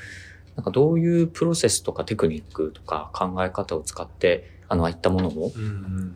[0.55, 6.15] なんかどういうプロセスとかテクニックとか考え方を使って、あの、ああいったものを、うんうん。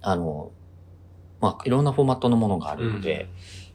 [0.00, 0.50] あの、
[1.40, 3.28] まあ、いろんなフォーマットのものがあるので、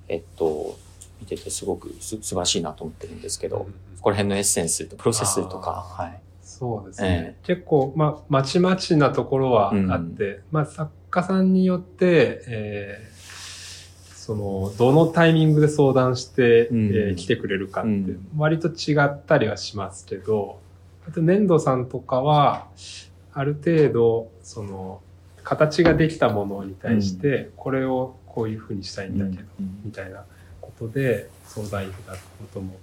[0.08, 0.78] えっと、
[1.20, 6.22] 見ててすごくす素晴らしいなと思ってるんですけど、うんここら辺のエッセンスとプロセスとか、はい。
[6.42, 7.36] そうですね。
[7.44, 13.20] 結構、まあ、まちまちなところはあって、まあ、作家さんによって、えー
[14.30, 16.86] その、どのタイミングで相談して、うん。
[16.88, 20.60] えー来てくれるかってうん、割と違ったりはしますけど、
[21.08, 22.68] あと、粘土さんとかは、
[23.34, 25.02] ある程度、その、
[25.44, 29.50] 形ができたものに対して、これをこういうふうにしたいんだけど、
[29.84, 30.26] みたいな
[30.80, 32.78] ことで相談いただくことも、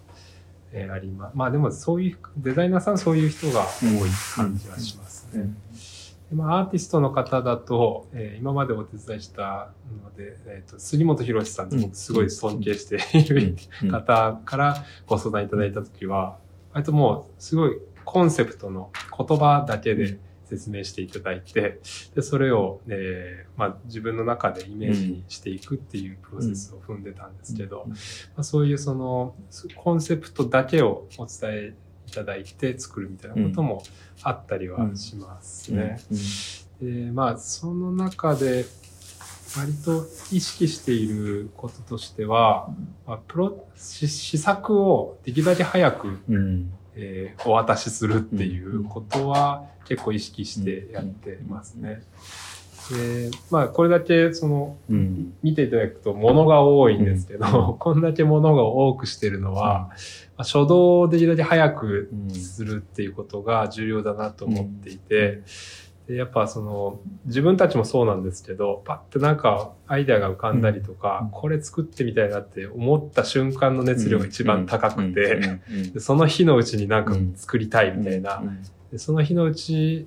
[0.73, 1.37] えーあります。
[1.37, 5.49] まあでもそういう、デザイナーさんそういう人が多い感じはしますね。
[6.29, 9.71] でまあ、アーティストの方だと、えー今までお手伝いした
[10.03, 13.57] ので、えーと杉本博さんって僕すごい尊敬している
[13.91, 16.37] 方からご相談いただいたときは、
[16.73, 21.81] 割ともうすごいコンセプトの言葉だけで説明していただいて、
[22.15, 27.95] で、それを、えーまあ、自分の中でイメージにしていくっていうプロセスを踏んでたんですけど、ま
[28.39, 29.35] あ、そういうその
[29.75, 31.75] コンセプトだけをお伝え
[32.07, 33.83] いただいて作るみたいなことも
[34.23, 35.99] あったりはしますね。
[36.81, 38.65] でまあその中で
[39.57, 42.69] 割と意識していることとしては、
[43.07, 52.03] まあ、プロ試試作をできるだけ早く、うんえーお渡しするっていうことは結構意識してやってますね。
[52.91, 55.35] でまあこれだけそのうん。
[55.43, 57.79] 見ていただくと物が多いんですけど、うん。
[57.79, 59.91] こんだけ物が多くしてるのは、
[60.37, 65.43] まあ初動をできるだけ早くするっていうことが重要だなと思っていて、
[66.07, 71.31] でやっぱその自分たちもそうなんですけど、パッてなんかアイデアが浮かんだりとか、うん。
[71.31, 75.61] これ作ってみたいなって思った瞬間の熱量が一番高くて、
[75.99, 78.43] その日のうちになんか作りたいみたいな、
[78.93, 80.07] でその日のうち、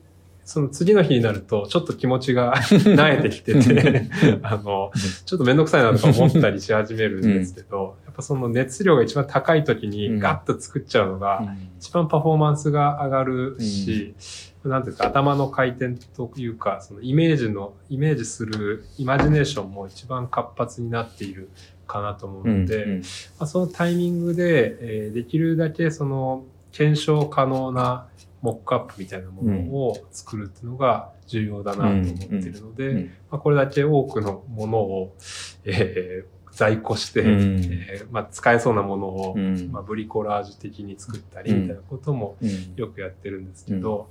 [0.49, 4.09] その次の日になると、ちょっと気持ちが慣れてきてて、
[4.41, 4.91] あの、
[5.25, 5.57] ちょっとめん。
[5.57, 7.21] どくさいなとか思ったりし始めるん。
[7.21, 9.91] ですけど、やっぱその熱量が一番高い時うん。
[9.91, 11.69] にガッと作っちゃうのが、うん。
[11.77, 14.15] 一番パフォーマンスが上がるし、
[14.63, 21.49] なんていうか頭の回転というか、そのイメージの、イメージするイマジネーションも一番活発になっている
[21.87, 23.03] かなと思うので、うんま
[23.39, 28.07] あ、そのタイミングで、えーできるだけその検証可能な
[28.41, 35.15] モックアップみたいなものを作るっていうのが重要だなと思っているので、うんまあ、これだけ多くのものを、
[35.63, 37.59] えー在庫して、うん。
[37.89, 39.69] えーまあ、使えそうなものを、うん。
[39.71, 42.75] まあ、ブリコラージュ的に作ったりみたいなこともうん。
[42.75, 44.09] よくやってるんですけど、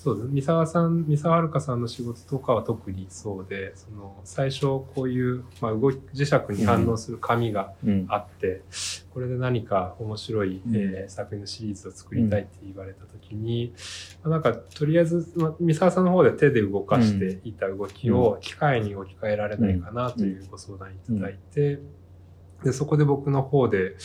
[0.00, 0.28] そうです。
[0.28, 8.06] 三沢さん、三沢遥さんの仕事とかは特にそうで、その、最初こういう、まあ、動き、磁石に反応する紙がうん。
[8.08, 8.62] あって、
[9.12, 10.76] これで何か面白い、うん。
[10.76, 13.72] えー作品のシリーズを作りたいって言われた時に、
[14.22, 21.80] まあなんか、とりあえず、まあ、三沢さんの方で手で動かしていた動きを機械に置き換えられないかなというご相談いただいて、
[22.62, 23.96] で、そこで僕の方で、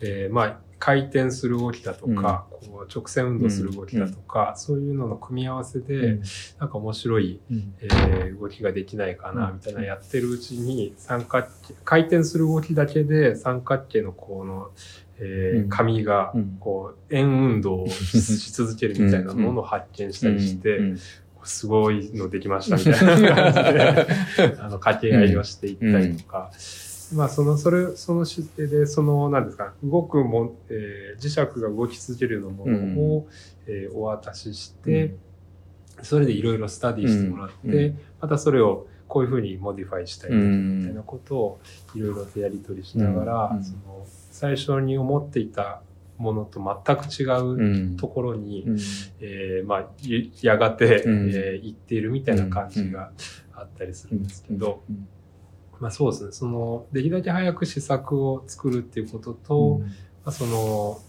[0.00, 6.20] えーまあ、回転する動きだとか、こう直線運動する動きだとか、そういうのの組み合わせで、
[6.58, 7.74] なんか面白い、うん。
[7.80, 14.70] えー動きができないかな、みたいなやってるうちに、三角形、回転する動きだけで三角形のこの、
[15.18, 15.68] えーうん。
[15.70, 20.98] 紙がうん、こう、円運動をしし続けるみたいなものを発見したりして、うん。
[21.46, 26.50] すごいのできましたみたいな感じで、 あの、掛け合いをしていったりとか、
[27.14, 33.28] まあ、その、それ、その姿勢で、その、なんですか、動くも、えー磁石が動き続けるようなものを、
[33.66, 35.14] えーお渡しして、
[36.02, 37.74] それでいろいろスタディしてもらって、うん。
[37.74, 37.98] うん。
[38.20, 41.60] またそれをこういうふうにモディファイしたいうんみたいなことを
[41.94, 43.64] いろいろとやり取りしながら、うん。
[43.64, 45.80] その最初に思っていた
[46.18, 47.96] ものと全く違ううん。
[47.96, 48.78] ところに、うん。
[49.20, 51.30] えーまあ、ゆやがて、うん。
[51.30, 53.10] えー行っているみたいな感じが
[53.54, 55.08] あったりするんですけど、うん
[55.80, 59.80] まあそうですね、その、できるだけ早く試作を作るっていうことと、
[60.24, 61.00] まあ、その、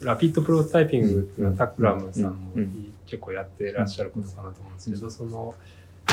[0.00, 2.92] ラピッドプロトタイピングっていうのはタクラムさんもうん。
[3.06, 5.54] 結構やってらっしゃることかなと思うんですけど、その、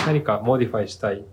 [0.06, 1.24] 何かモディファイしたい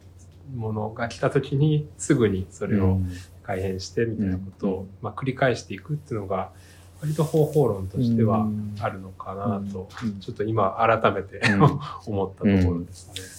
[0.55, 3.01] ものが来た時にすぐにそれを
[3.43, 6.53] 改変してみたいなことを、まあ、繰り返していくっていうのが、
[7.01, 8.49] 割と方法論としては
[8.81, 10.21] あるのかなと、うん。
[10.21, 11.63] ちょっと今改めてうん。
[12.07, 13.36] 思ったところですね。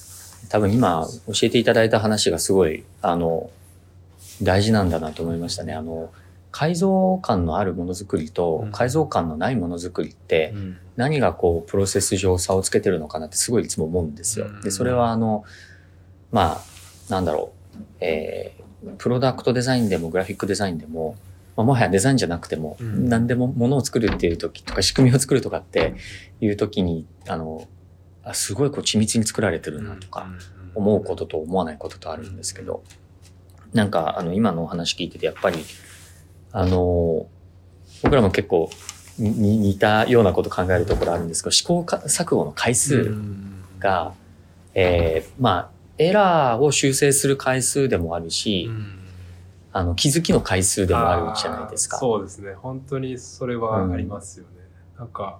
[0.49, 3.49] 多分今教えていただいた話がすごい、あの、
[4.41, 5.73] 大事なんだなと思いましたね。
[5.73, 6.11] あの、
[6.51, 8.71] 改造感のあるものづくりとうん。
[8.71, 10.77] 改造感のないものづくりってうん。
[10.95, 14.47] 何がこうプロセス上差をつけてるのかなってすごいいつも思うんですよ。
[14.47, 14.61] うん。
[14.61, 15.43] で、それはあの、
[16.31, 21.15] まあ、なんだろう、えー、プロダクトデザインでもグラフィックデザインでも、
[21.55, 23.07] まあ、もはやデザインじゃなくても、うん。
[23.07, 25.93] 何でもものを作るっていう時とか仕組みを作るとかって
[26.41, 27.67] いう時に、あの、
[28.27, 30.27] あすごいこう緻密に作られてるなとか、
[30.75, 32.83] 思うことと思わないこととあるんですけど、
[33.73, 35.63] なんかあの今のお話聞いててやっぱり、
[36.51, 37.27] あの、
[38.03, 38.69] 僕らも結構
[39.17, 43.15] 似たようなこと考えるところあるんですけど、試行か錯誤の回数
[43.79, 44.13] が、
[44.73, 48.69] えーまあ、エラーを修正する回数でもあるし、
[49.73, 51.97] あの、気づきの回数でもあるじゃないですか。
[51.97, 52.53] そうですね。
[52.53, 54.51] 本当にそれはありますよね。
[54.97, 55.39] なんか、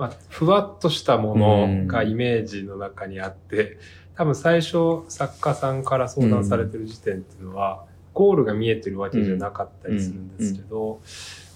[0.00, 3.76] まあ、ふわっとしたものがイメージの中にあって、
[4.16, 7.84] 多分最初作家さんから相談されてる時点っていうのは、
[8.14, 11.00] ゴールが見えてるわけじゃなかったりするんですけど、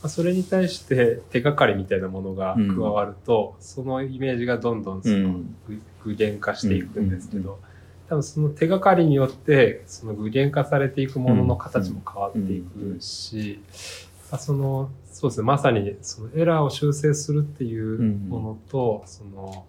[0.03, 5.57] まあ、それに対して手がかりみたいなものが加わると、そのイメージがどんどんそのうん。
[5.67, 7.59] 具具現化していくんですけうんど、
[8.11, 13.61] 多分その手がかりによって、その具現化されていくものの形も変わっていくし、
[14.13, 19.67] まあその、そうですね、まさにそのエラーを修正するっていうものと、その、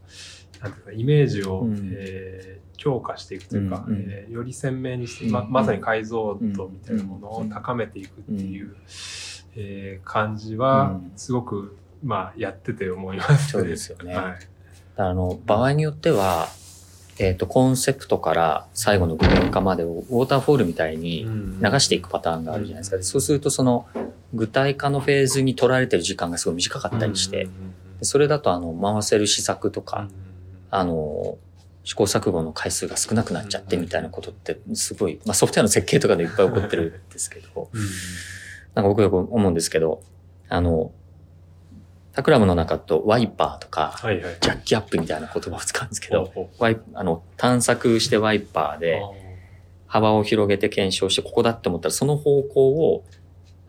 [0.62, 1.92] なんていうか、イメージを、うん。
[1.94, 4.02] えー強化していくというか、うんうん。
[4.02, 5.32] えーより鮮明にして、うん。
[5.32, 8.76] ままさに解像度みたいなものを高めていくっていう、
[9.56, 14.14] えー感じはうん、すごく、まあ、やってて思いますそうですよね。
[14.16, 14.40] はい。
[14.98, 16.48] あの、場合によっては、
[17.18, 21.26] えっ、と、コンセプトから最後の具現化までをウォーターフォールみたいに
[21.62, 22.98] 流していくパターンがあるじゃないですか。
[22.98, 23.88] でそうするとその
[24.34, 27.48] 具体化のフェーズに取られてる時間がすごい短かったりして、
[28.00, 30.10] でそれだとあの、回せる施策とか、
[30.72, 31.38] あの、
[31.86, 37.70] 試行錯誤の回数が少なくなっちゃってみたいなことってすごい、まあソフトウェアの設計とかでいっぱい起こってるんですけど、
[38.74, 40.02] なんか僕よく思うんですけど、
[40.50, 40.92] あの、
[42.16, 44.38] タクラムの中とワイパーとか、はいはい。
[44.40, 49.02] ジャッキアップみたいな言葉を使うんですけど、ワイあの、探索してワイパーうで
[49.86, 53.04] 幅を広げて検証してここだって思ったらその方向を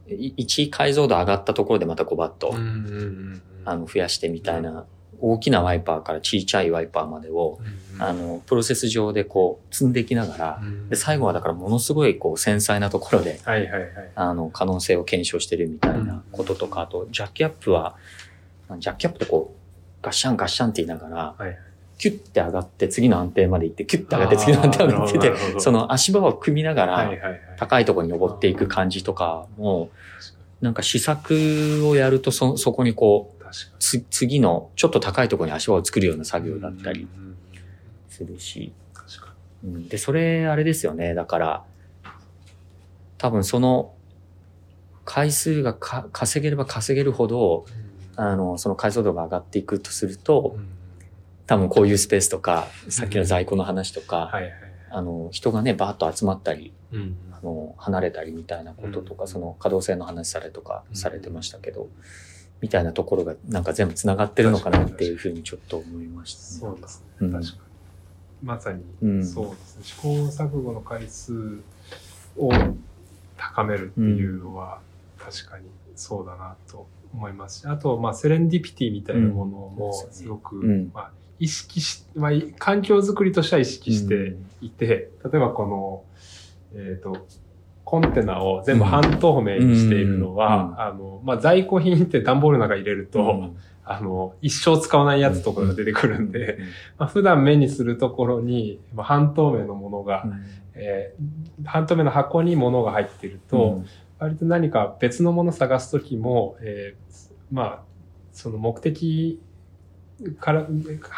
[0.08, 3.42] い1解像度上がったところでまたこうバッと、うんうんうんうん。
[3.64, 4.86] あの増やしてみたいな
[5.20, 8.02] 大きなワイパーから小さいワイパーまでを、うんうん。
[8.02, 10.88] あの、プロセス上でこう積んでいきながら、うん。
[10.88, 13.90] で最後はだからものすごいこう繊細なところではいはいはい。
[14.14, 17.96] あの、可能性を検証してるみたいなこととか、あと、ジャッキアップは、
[18.78, 21.58] ジャッキアップってこう、ガッシャンガッシャンって言いながら、はい。
[21.98, 27.10] キュッて上がって次の安定まで行って、キュッて上がって次の安定まで行ってて、その足場を組みながら。
[27.56, 29.90] 高いところに登っていく感じとかも、
[30.60, 37.36] なんか試作をやるとそ、そこにこう、確つ次のちょっと高いところに足場を作るような作業だったりうんうんうん。
[38.08, 38.72] するし、
[39.64, 39.88] うん。
[39.88, 41.14] で、それ、あれですよね。
[41.14, 41.64] だから、
[43.18, 43.94] 多分その、
[45.04, 47.85] 回数がか稼げれば稼げるほど、に。
[48.16, 50.68] あの、その解像度が上がっていくとするとう、ん
[51.46, 54.52] 多分こういうスペースとか、さっきの在庫の話とか、はいはい。
[54.90, 61.88] あの、人がね、バーッと集まったり、うんあの、離れたりみたいなこととか、うんその可動性の話されとかうんされてましたけど、
[62.60, 66.72] みたいなところがなんか全部繋がってるのかなっていうふうにちょっと思いましたね。
[66.72, 67.06] そうですね。
[67.20, 67.58] うん確かに。
[68.42, 69.84] まさに、うんそうですね。
[69.84, 71.60] 試行錯誤の回数
[72.36, 72.50] を
[73.36, 74.80] 高めるっていうのは、
[75.16, 80.12] 確かにそうだなと思いますし、あと、まあ、セレンディピティみたいなものもうん。
[80.12, 80.90] すごく、うん。
[80.94, 86.04] まあ、意識し、まあ、環境づくりとしては意識していて、例えばこの、
[86.74, 87.26] えっ、と、
[87.84, 90.80] コンテナを全部半透明にしているのは、うん。
[90.80, 93.56] あの、まあ、在庫品って段ボールの中に入れると、うん。
[93.88, 96.58] あの、一生使わないやつとかが出てくるんで、
[96.98, 100.24] まあ、普段目にするところに、まあ、半透明のものが、
[100.74, 103.82] えー半透明の箱に物が入っていると、
[104.18, 107.82] 割と何か別のもの探すときも、えーまあ、
[108.32, 109.40] その目的
[110.40, 110.66] から、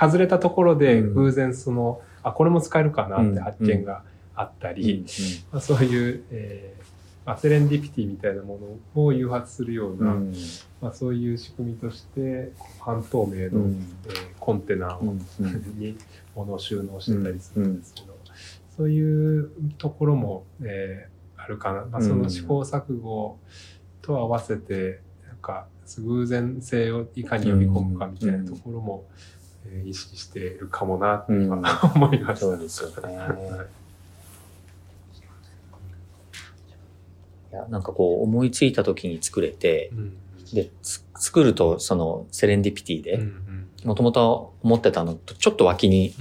[0.01, 1.15] 外れたところでうん。
[1.15, 4.03] 偶然その、あ、これも使えるかなって発見が
[4.35, 5.05] あったり、
[5.53, 6.85] まあ、そういう、えー
[7.25, 8.59] まあ、セレンディピティみたいなも
[8.95, 10.35] のを誘発するような、うん。
[10.81, 13.87] まあ、そういう仕組みとして、半透明の、うん。
[14.07, 15.19] えーコンテナを、うん
[15.79, 15.97] に
[16.35, 18.17] 物を収納してたりするんですけど、
[18.77, 21.18] そういうところも、えーあ
[21.49, 21.85] るかな。
[21.87, 23.39] まあ、その試行錯誤
[24.03, 25.67] と合わせて、なんか、
[25.99, 29.05] 偶然性をいかに呼び込むかみたいなところも、
[29.67, 31.45] えー意識しているかもな、ってうん。
[31.45, 31.57] 今
[31.95, 32.47] 思いました。
[32.47, 33.17] そうですよね。
[33.17, 33.79] はい。
[37.51, 40.17] いやなんかこう思いついた時に作れて、うん。
[40.53, 46.15] で、つ作るとそのセレンディピティうんで、もともと思ってたのとちょっと脇に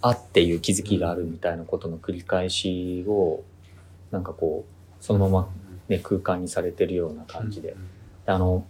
[0.00, 3.42] あっていう気づきがあるみたいなことの繰り返しを、
[4.14, 5.48] なんかこう、そのまま
[5.88, 7.76] ね、空間にされてるような感じで。
[8.26, 8.64] あの、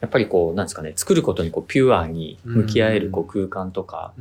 [0.00, 4.14] やっぱりこう、なんですかね、作ることにこう、ピュアに向き合えるこう空間とか、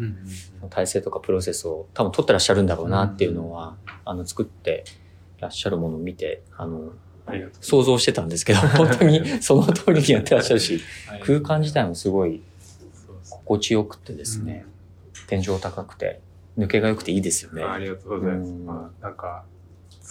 [0.72, 3.76] 体制とかプロセスを多分取ってらっしゃるんだろうなっていうのは、
[4.06, 4.86] あの、作って
[5.40, 6.94] らっしゃるものを見て、あの、
[7.62, 11.22] 想像してたんですけど、 本当にその通りにやってらっしゃるし、はい。
[11.22, 12.42] 空間自体もすごい
[13.30, 14.66] 心地よくてですね、
[15.28, 16.22] 天井高くて、
[16.58, 17.64] 抜けが良くていいですよね。
[17.64, 19.02] ありがとうございます。
[19.02, 19.44] なんか、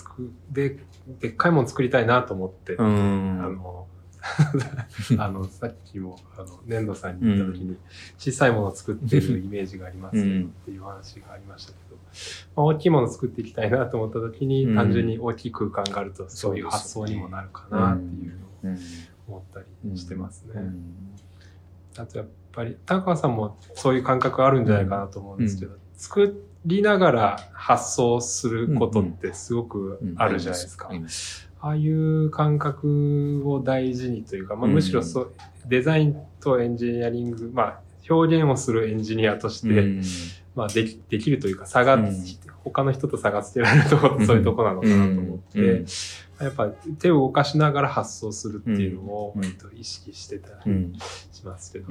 [0.02, 0.78] つく、で、
[1.20, 3.56] でっかいもの作りたいなと思って、うあん。
[3.56, 3.86] の、
[5.18, 7.76] あの、さっきも、あの、粘土さんに言った時に、
[8.18, 10.42] 小さいものを作ってるイメージがありますようん。
[10.44, 11.96] っていう話がありましたけど、
[12.56, 14.76] まあ、大きいものを作っていきたいなと思った時に、うん。
[14.76, 18.78] 単純に大きい空間があると、そういう発想にもなるかなっていうのをうん
[19.28, 20.52] 思ったりしてますね。
[20.56, 20.84] うん。
[21.96, 30.88] あとやっぱり、高川さんもそういう感覚あるんじゃないかなと思うんですけど、作りながら発想することってすごくあるじゃないですか。
[30.90, 30.94] あ
[31.64, 34.74] ああいう感覚を大事にというか、まあ、うん。
[34.74, 35.34] むしろそう、
[35.66, 40.02] デザインとエンジニアリング、まあ、表現をするエンジニアとして、うん。
[40.56, 42.24] まあでき、できるというか、差が、うん。
[42.64, 45.86] 他の人と差がつけられるところ、うんそういうとこなのかなと思って、うん。
[46.40, 46.66] やっぱ
[46.98, 50.92] 手を動かしながら発想するっていうのを、と意識してたりうん。
[51.32, 51.86] しますけど、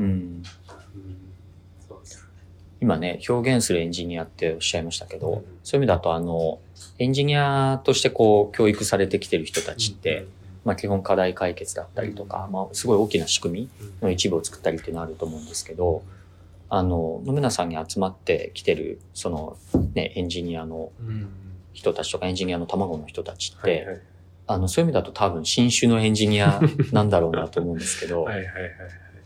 [2.81, 5.43] 今ね、表現するエンジニアっておっしゃいましたけど、うん。
[5.63, 6.59] そういう意味だと、あの、
[6.97, 10.25] エンジニアとしてこう、教育されてきてる人たちって、、
[10.65, 13.69] まあ基本課題解決だったりとか、まあすごい大きな仕組み
[14.01, 16.03] の一部を作ったりっていうのあると思うんですけど、
[16.69, 19.57] あの、野村さんに集まってきてる、その
[19.93, 21.29] ね、エンジニアのうん。
[21.73, 24.01] 人たちとかエンジニアの卵の人たちって、はいはい。
[24.47, 26.59] あの、そういう意味だと多分新種のエンジニア
[26.91, 28.71] なんだろうなと思うんですけど、 はいはいはいはい。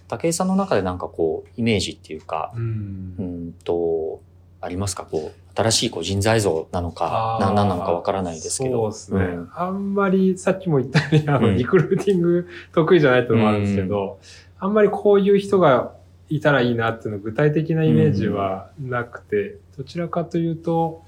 [0.08, 3.16] 武井さんの中でなんかこう、イメージっていうか、うん。
[3.18, 4.22] うんと、
[4.62, 5.03] ありますか？
[5.03, 8.91] こう、新しいこう人材像なのか、何なのかわからないですけど。
[8.91, 9.36] そうですね。
[9.36, 9.49] ん。
[9.53, 11.58] あんまり、さっきも言ったように、あの、うん。
[11.58, 14.20] リクルーティング得意じゃないっていうのもあるんですけど、
[14.60, 15.93] あんまりこういう人が
[16.30, 21.03] いたらいいなっていうの具体的なイメージはなくて、どちらかというと、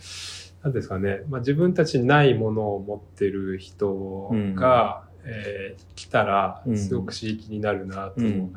[0.64, 6.78] なんですかね、まあ、自分たちにないものを持ってる人が、えー来たらう、ん。
[6.78, 8.54] すごく刺激になるなとうん。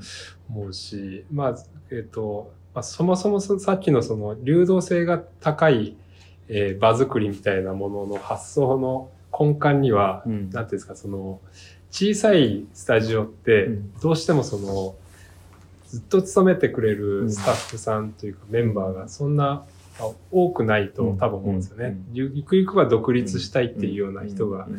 [0.49, 1.57] 思うし、まあ、
[1.91, 5.97] えっ、と、まあ、そもそもそさっきのその流動性が高い、
[6.49, 10.33] えー場作りみたいなものの発想の根幹には、うん。
[10.33, 11.41] なんていうんですか、その、
[11.91, 14.95] 小さいスタジオってうん、どうしてもその、
[15.89, 19.65] ずっと勤めてくれうんるスタッフさんというかメンバーがそんな
[20.01, 21.19] あ多くないとうん。
[21.19, 21.85] 多分思うんですよね。
[21.87, 22.07] うん。
[22.13, 24.75] ゆゆくゆくは独立したいっていうような人がうん。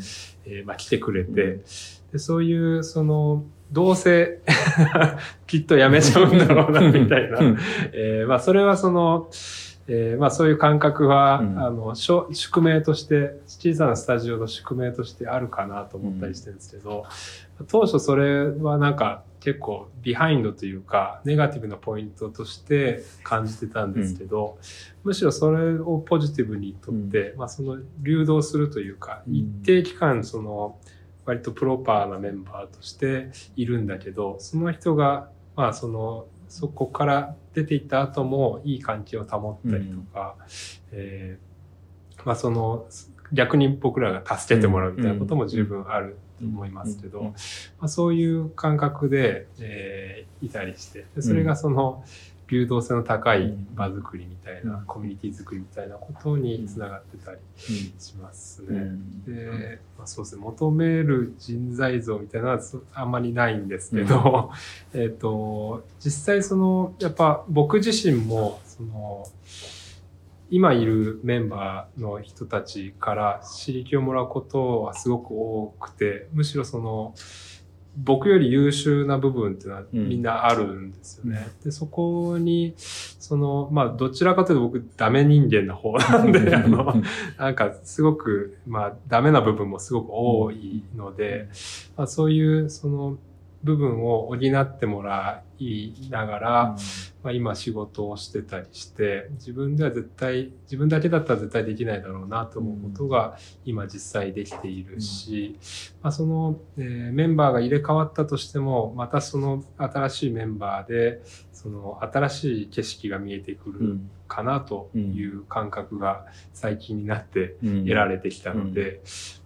[0.45, 1.59] えーまあ、来てくれて、
[2.11, 4.41] でそういう、その、どうせ
[5.47, 7.39] きっとやめちゃうんだろうな、みたいな。
[7.93, 9.29] えー、まあ、それはその、
[9.87, 17.05] えー、まあそういう感覚は、うん、あの、宿命として、小さなスタジオの宿命としてあるかなと思ったりしてるんですけど、
[17.59, 24.59] うん、当初それはなんか結構ビハインドというか、ネガティブなポイントとして感じてたんですけど、
[25.03, 30.79] うん、むしろそれをポジティブにとって、まあその流動するというか、一定期間その、
[31.25, 40.45] 割とプロパーなメンバーとしているんだけど、その人が、まあその、そこから出ていった後もいい関係を保ったりとか、うん、
[40.91, 42.85] えー、まあその、
[43.33, 47.33] 逆に僕らが助けてもらうみたいなことも十分あると思いますけど、ま
[47.81, 57.37] あ、そういう感覚で、えー、いたりして、それがその、うん流動性の高い場作りみたいな、うん、コミュニティ作りみたいなことにつながってたり
[57.97, 58.67] しますね。
[58.67, 62.61] うん、で、まあ、そうですね、求める人材像みたいなのは
[62.93, 64.51] あんまりないんですけど、
[64.93, 69.25] うん、えっと、実際その、やっぱ僕自身も、その、
[70.51, 77.15] 今いるメンバーの人たちから刺激をもらうことはすごく多くて、むしろその、
[77.95, 81.47] 僕より優秀な部分っていうのはみんなあるんですよね。
[81.59, 87.01] うん、で、そこに、その、まあ、どちらかというと僕ダメ人間な方なんで、あの、
[87.37, 91.47] なんかすごく、まあ、ダメな部分もすごく多いので、
[91.95, 93.17] まあ、そういう、その、
[93.63, 96.75] 部分を補ってもらいながら、うん、
[97.23, 111.21] まあ、今仕事をしてたりして、自分では絶対、自分だけだったら絶対できないだろうなと思うことが今実際できているし、うん、まあ、その、えー、メンバーが入れ替わったとしても、またその新しいメンバーで、
[111.53, 119.01] その新しい景色が見えてくるかなという感覚が最近になって得られてきたので、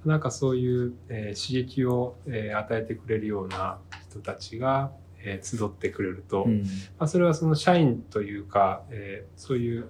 [0.05, 4.91] なんかそういう、えー、刺激を、えー、与えてくれるような人たちが、
[5.25, 6.61] えー、集ってくれると、うん、
[6.97, 9.87] まあ、それはその社員というか、えー、そういう、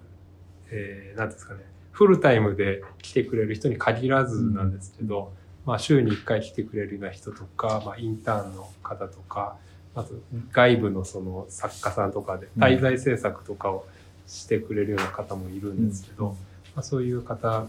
[0.72, 1.60] えー、なんですかね、
[1.92, 5.34] フルタイムで来てくれる人に限らずなんですけど、
[5.66, 9.58] うん、まあ、週に1回来てくれるような人とか、まあ、インターンの方とか、
[9.94, 10.14] あと
[10.52, 13.86] 外部のその作家さんとかで滞在制作とかを
[14.28, 16.38] してくれるような方もいるんですけど、うん、ま
[16.78, 17.66] あ、そういう方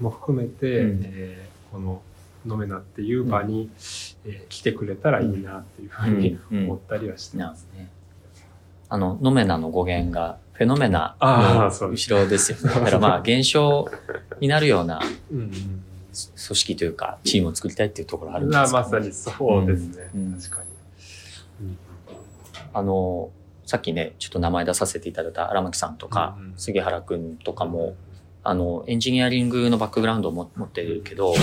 [0.00, 2.02] も含めて、うん、えー、この
[2.46, 3.70] ノメナっていう場に、
[4.24, 7.88] うん、えー、来てくれたらいいなっていうふうに思ったりはしてますね。
[8.88, 12.74] あの、ノメナの語源がフェノメナの後ろですよね。
[12.74, 13.88] だからまあ現象
[14.40, 15.50] になるような組
[16.36, 20.10] 織というかチームを作りたいっていうところあるんですか、ね、まさにそうですね。
[20.14, 21.76] うん、確かに。
[22.74, 23.30] あの、
[23.66, 27.94] さっきね、ちょっと名前出させていただいた荒牧さんとか、うん、杉原くんとかも、
[28.44, 31.34] あの、エンジニアリングのバックグラウンドを持ってるけど、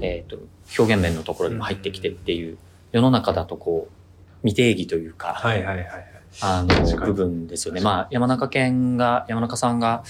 [0.00, 0.38] えっ、ー、と、
[0.78, 2.58] 表現面のところにも入ってきてっていう、
[2.92, 3.92] 世の中だとこう、
[4.42, 5.88] 未定義というか、はいはいはい。
[6.40, 7.80] あの、部分ですよね。
[7.80, 10.02] まあ、山中県が、山中さんが、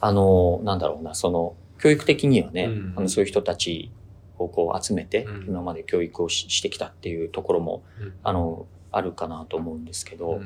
[0.00, 3.90] あの、なんだろうな、その、教育的にはね、うん、あのそういう人たち
[4.38, 10.40] をこう集めて、うん、今まで教育をしてきたっていうところも、うん、あの、あるかなと思うんですけど、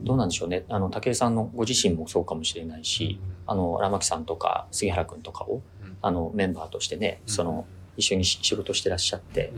[0.00, 0.64] どうなんでしょうね。
[0.68, 5.62] あの、武井さんのご自身もそうかもしれないし、あの、荒牧さんとか杉原くんとかを、
[6.00, 7.66] あの、メンバーとしてね、その、
[7.96, 9.52] 一緒に仕事してらっしゃって、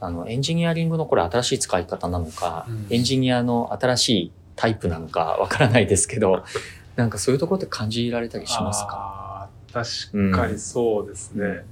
[0.00, 6.44] あの、エンジニアリングのこれ新しい使い方なのか、エンジニアの新しいタイプなのかわからないですけど、
[6.94, 9.48] なんかそういうところって感じられたりしますか？
[9.72, 11.64] 確かにそうですね。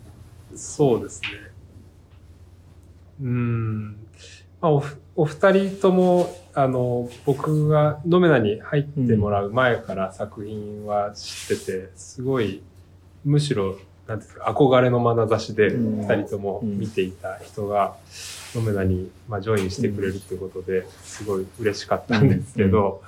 [0.50, 1.28] うん、そうですね。
[3.20, 3.90] うん。
[4.60, 4.82] まあ、
[5.16, 12.62] おお二人とも、あの、僕がノメナに入ってもらう前から作品は知ってて、すごい、
[13.24, 17.96] むしろ、なんですか、憧れの眼差しで二人とも見ていた人が、
[18.54, 23.02] ノメナに、まあ、ジョインしてくれるってことで、すごい嬉しかったんですけど、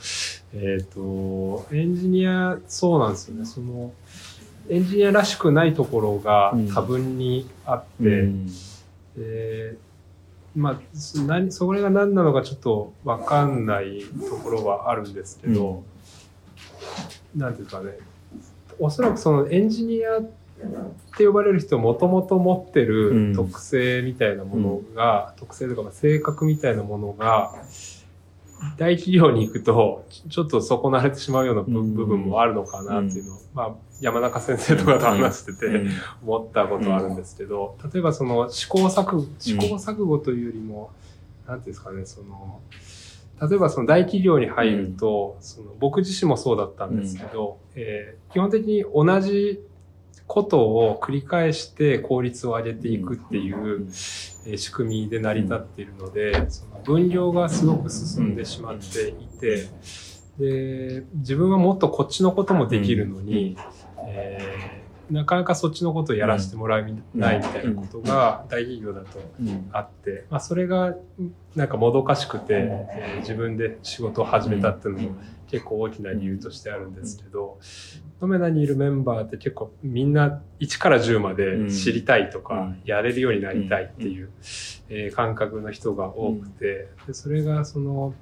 [0.55, 3.45] えっ、と、エンジニア、そうなんですよね。
[3.45, 3.93] その、
[4.71, 8.49] エンジニアらしくないところが多分にあって、うん、
[9.19, 9.94] えー
[10.57, 10.81] まあ、
[11.27, 15.83] 何、それが何なのかちょっとわかんないところはあるんですけど、
[17.35, 17.99] うん、なんていうかね、
[18.79, 20.31] おそらくそのエンジニアっ
[21.17, 27.53] て呼ばれる人もともと持ってる特性みたいなものが、うん、特性とか性格みたいなものが、
[28.79, 35.87] 大企業に行くと、ちょっと損なわれてしまうような部分もあるのかなっていうのを、まあ、山中先生とかと話してて、
[36.25, 40.91] 思ったことあるんですけど、例えばその試行錯誤、試行錯誤というよりも、
[41.47, 42.61] なんていうんですかね、その、
[43.49, 49.61] 例えばその大企業に入ると、その僕自身もそうだったんですけど、えー、基本的に同じ
[50.35, 53.87] ことを繰り返して効率を上げていくっていう
[54.47, 59.69] えー仕組みで成り立っているので、その分量がすごく進んでしまっていて、
[60.39, 63.57] で、自分はもっとこっちのこともできるのに、
[64.09, 66.83] えーなかなかそっちのことをやらせてもらえ
[67.15, 69.69] ないみたいなことが大企業だとうん。
[69.71, 70.95] あって、まあ、それが
[71.55, 75.17] なんかもどかしくて、えー自分で仕事を始めたっていうのも
[75.55, 77.61] 結構大きな理由としてあるんですけど、
[78.21, 82.83] ノメナにいるメンバーって結構みんな1から10まで知りたいとか、うん。
[82.85, 84.31] やれるようになりたいっていう、
[84.89, 88.15] えー感覚の人が多くて、でそれがその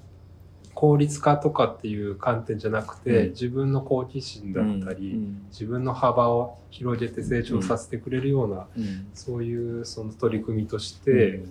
[0.75, 3.31] 効率化とかっていう観点じゃなくて、うん。
[3.31, 5.21] 自分の好奇心だったり、
[5.51, 8.67] 自分の幅を広げて成長させてくれるような、
[9.15, 11.43] そういうその取り組みとして、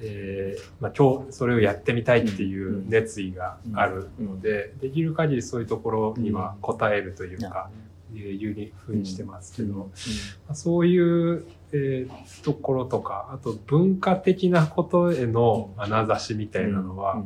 [0.00, 7.70] えーまあ、今日それをやってみたいっていう熱意があるので、できる限りそういうところには応えるというか、
[8.14, 9.74] いうふうにしてますけど、
[10.46, 17.24] まあそういう、えーところとか、あと文化的なことへの眼差しみたいなのは、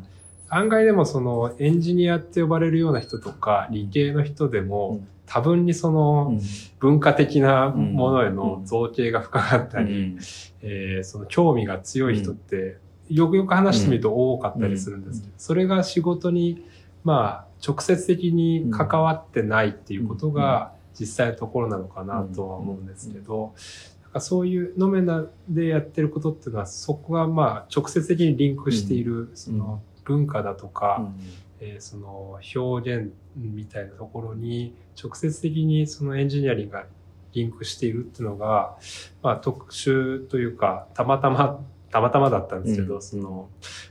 [0.51, 6.41] 案外でもそのエンジニアって呼ばれるような人とか理系の人でも多分にその
[6.79, 10.17] 文化的なものへの造形が深かったり、
[10.63, 12.79] えーその興味が強い人って
[13.09, 15.23] よくよく話してみると多かったりするんです。
[15.23, 16.65] けど、それが仕事に
[17.05, 23.55] まあ直接的に関わってないっていうことが実際のところなのかなとは思うんですけど、
[24.03, 31.13] なんかそういうノメナでやってることっていうのはそこがまあ直接的にリンクしているその文化だとか、
[31.61, 36.87] えーその表現みたいなところに直接的にそのエンジニアリングが
[37.33, 38.77] リンクしているっていうのが、
[39.23, 43.03] まあ特殊というか、たまたま、たまたまだったんですけど、うん。
[43.03, 43.49] その、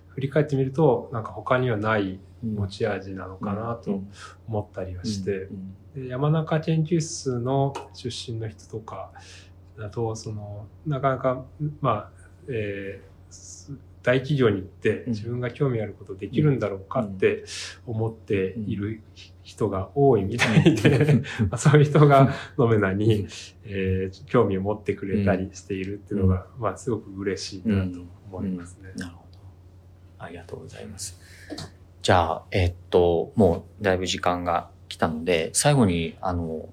[0.07, 4.01] 振り返ってみると、なんか他にはない持ち味なのかなと
[4.47, 5.49] 思ったりはして、
[5.95, 9.11] で山中研究室の出身の人とか
[9.77, 11.45] だと、その、なかなか、
[11.81, 12.11] まあ、
[12.47, 13.73] えーす
[14.07, 15.11] 大企業に行ってうん。
[15.11, 17.43] 自分が興味あることできるんだろうかって
[17.85, 19.01] 思っている
[19.43, 23.27] 人が多いみたいで、 まあそういう人がノメナに、
[23.65, 27.99] えー興味を持ってくれたりしているっていうのが、まあすごく嬉しいなと
[28.31, 28.93] 思いますね。
[28.95, 29.39] なるほど。
[30.19, 31.19] ありがとうございます。
[32.01, 36.69] じゃあ、えっと、もうだいぶ時間が来たので、最後に、あの、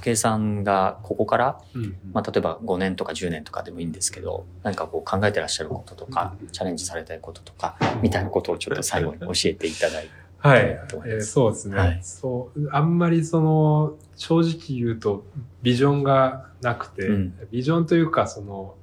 [0.00, 10.10] 武井さんがここから、うんまあ、例えば5年とか10年とかでもいいんですけど、何かこう考えてらっしゃることとか、チャレンジされたいこととか、みたいなことをちょっと最後に教えていただいて。
[10.40, 11.98] はい、えーそうですね、はい。
[12.00, 12.68] そう。
[12.70, 15.24] あんまりその、正直言うと、
[15.62, 17.34] ビジョンがなくて、うん。
[17.50, 18.76] ビジョンというか、その、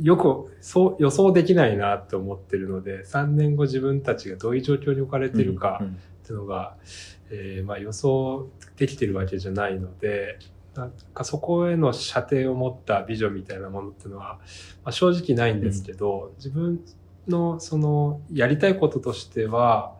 [0.00, 6.76] よくそう予想できないなって思ってるので、3年後自分たちがどういう状況に置かれているかうんっていうのが、
[7.30, 10.38] えーまあ予想できてるわけじゃないので、
[10.74, 14.38] なんかそこへの射程を持ったビジョンみたいなものっていうのは、
[14.84, 16.80] まあ、正直ないんですけど、自分
[17.28, 19.94] のそのやりたいこととしては、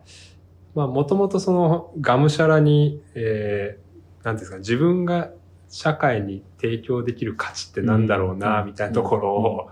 [0.73, 5.31] まあもともとそのがむしゃらに、えー、なんですか、自分が
[5.69, 8.67] 社会に提供できる価値ってなんだろうな、うん。
[8.67, 9.71] みたいなところを、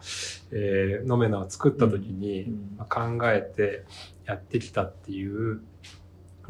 [0.51, 2.53] えー、ノメナを作った時に、
[2.89, 3.85] 考えて
[4.25, 5.61] やってきたっていう、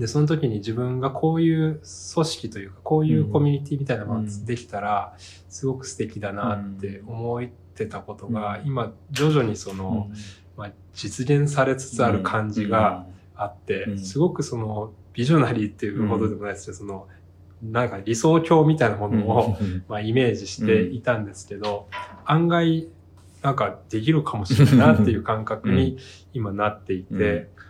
[0.02, 1.80] で、その時に自分がこういう
[2.14, 5.14] 組織というか、こういうコミュニティみたいなものができたら、
[5.48, 7.46] すごく素敵だなって思っ
[7.76, 8.68] てたことが、うん。
[8.68, 10.10] 今、徐々にその、
[10.58, 14.00] まあ、実現されつつある感じがあって、うん。
[14.00, 17.08] すごくその、ビジョナリーっていうほどでもないですけど、その、
[17.62, 19.56] なんか理想郷みたいなものを、
[19.88, 21.86] まあ、イメージしていたんですけど、
[22.26, 22.88] 案外、
[23.44, 26.00] なんかできるかもしれないなっていう感覚に
[26.34, 27.61] 今なっていて、うん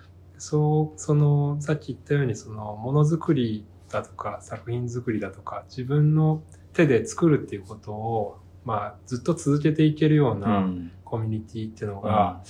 [0.42, 6.42] そう、その、さっき言ったように、その、ものづくりだとか、作品作りだとか、自分の
[6.74, 10.92] 手で作るっていうことを、まあ、ずっと続けていけるよううなん。
[11.06, 12.42] コミュニティっていうのが、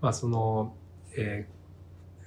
[0.00, 0.76] まあ、その、
[1.16, 1.60] えー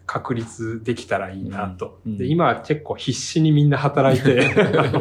[0.05, 2.01] 確立できたらいいなと。
[2.05, 2.17] うん。
[2.17, 4.53] で、今は結構必死にみんな働いて、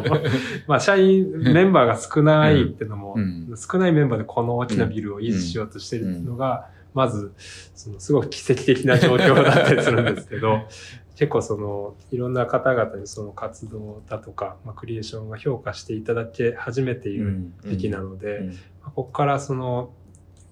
[0.65, 3.53] まあ、社員、メンバーが少ないっていうのも、うん。
[3.57, 7.33] 少ないメンバーでこの大きなビルを維持しようとしてるのが、まず、
[7.75, 10.61] そのすごく奇跡的な状況だったりするんですけど、
[11.15, 18.49] 結構その、いろんな方々にその活動だとか、まあ、クリエーションが評価していただけ始めている時期なので、
[18.83, 19.91] ここからその、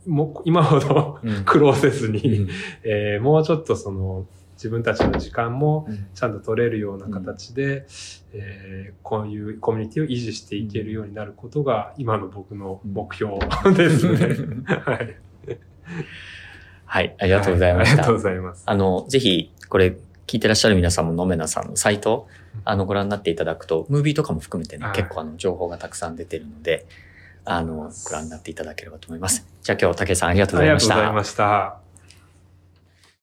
[0.05, 1.43] もう今ほどうん。
[1.45, 2.49] 苦労せずに、うん。
[2.83, 4.25] えーもうちょっとその、
[4.55, 6.07] 自分たちの時間もうん。
[6.13, 7.85] ちゃんと取れるような形で、
[8.33, 13.37] えーこういうコミュニティを維持していけるようになることが今の僕の目標
[13.75, 14.47] ですね。
[14.65, 15.17] はい。
[16.85, 18.15] はい、ありがとうございましたはありがとう。
[18.15, 18.63] ございます。
[18.65, 19.95] あの、ぜひ、これ、
[20.27, 22.27] 聞いてらっしゃる皆さんも、のめなさんのサイト、
[22.65, 26.85] あの、ご覧になっていただくと、ムービーとかも含めてねは、い結構あの、情報がたくさん出てるので、
[27.45, 29.47] あの、ご覧になっていただければと思います。
[29.61, 30.93] じゃあ今日は武井さんありがとうありがございました。
[30.93, 31.80] とうございました。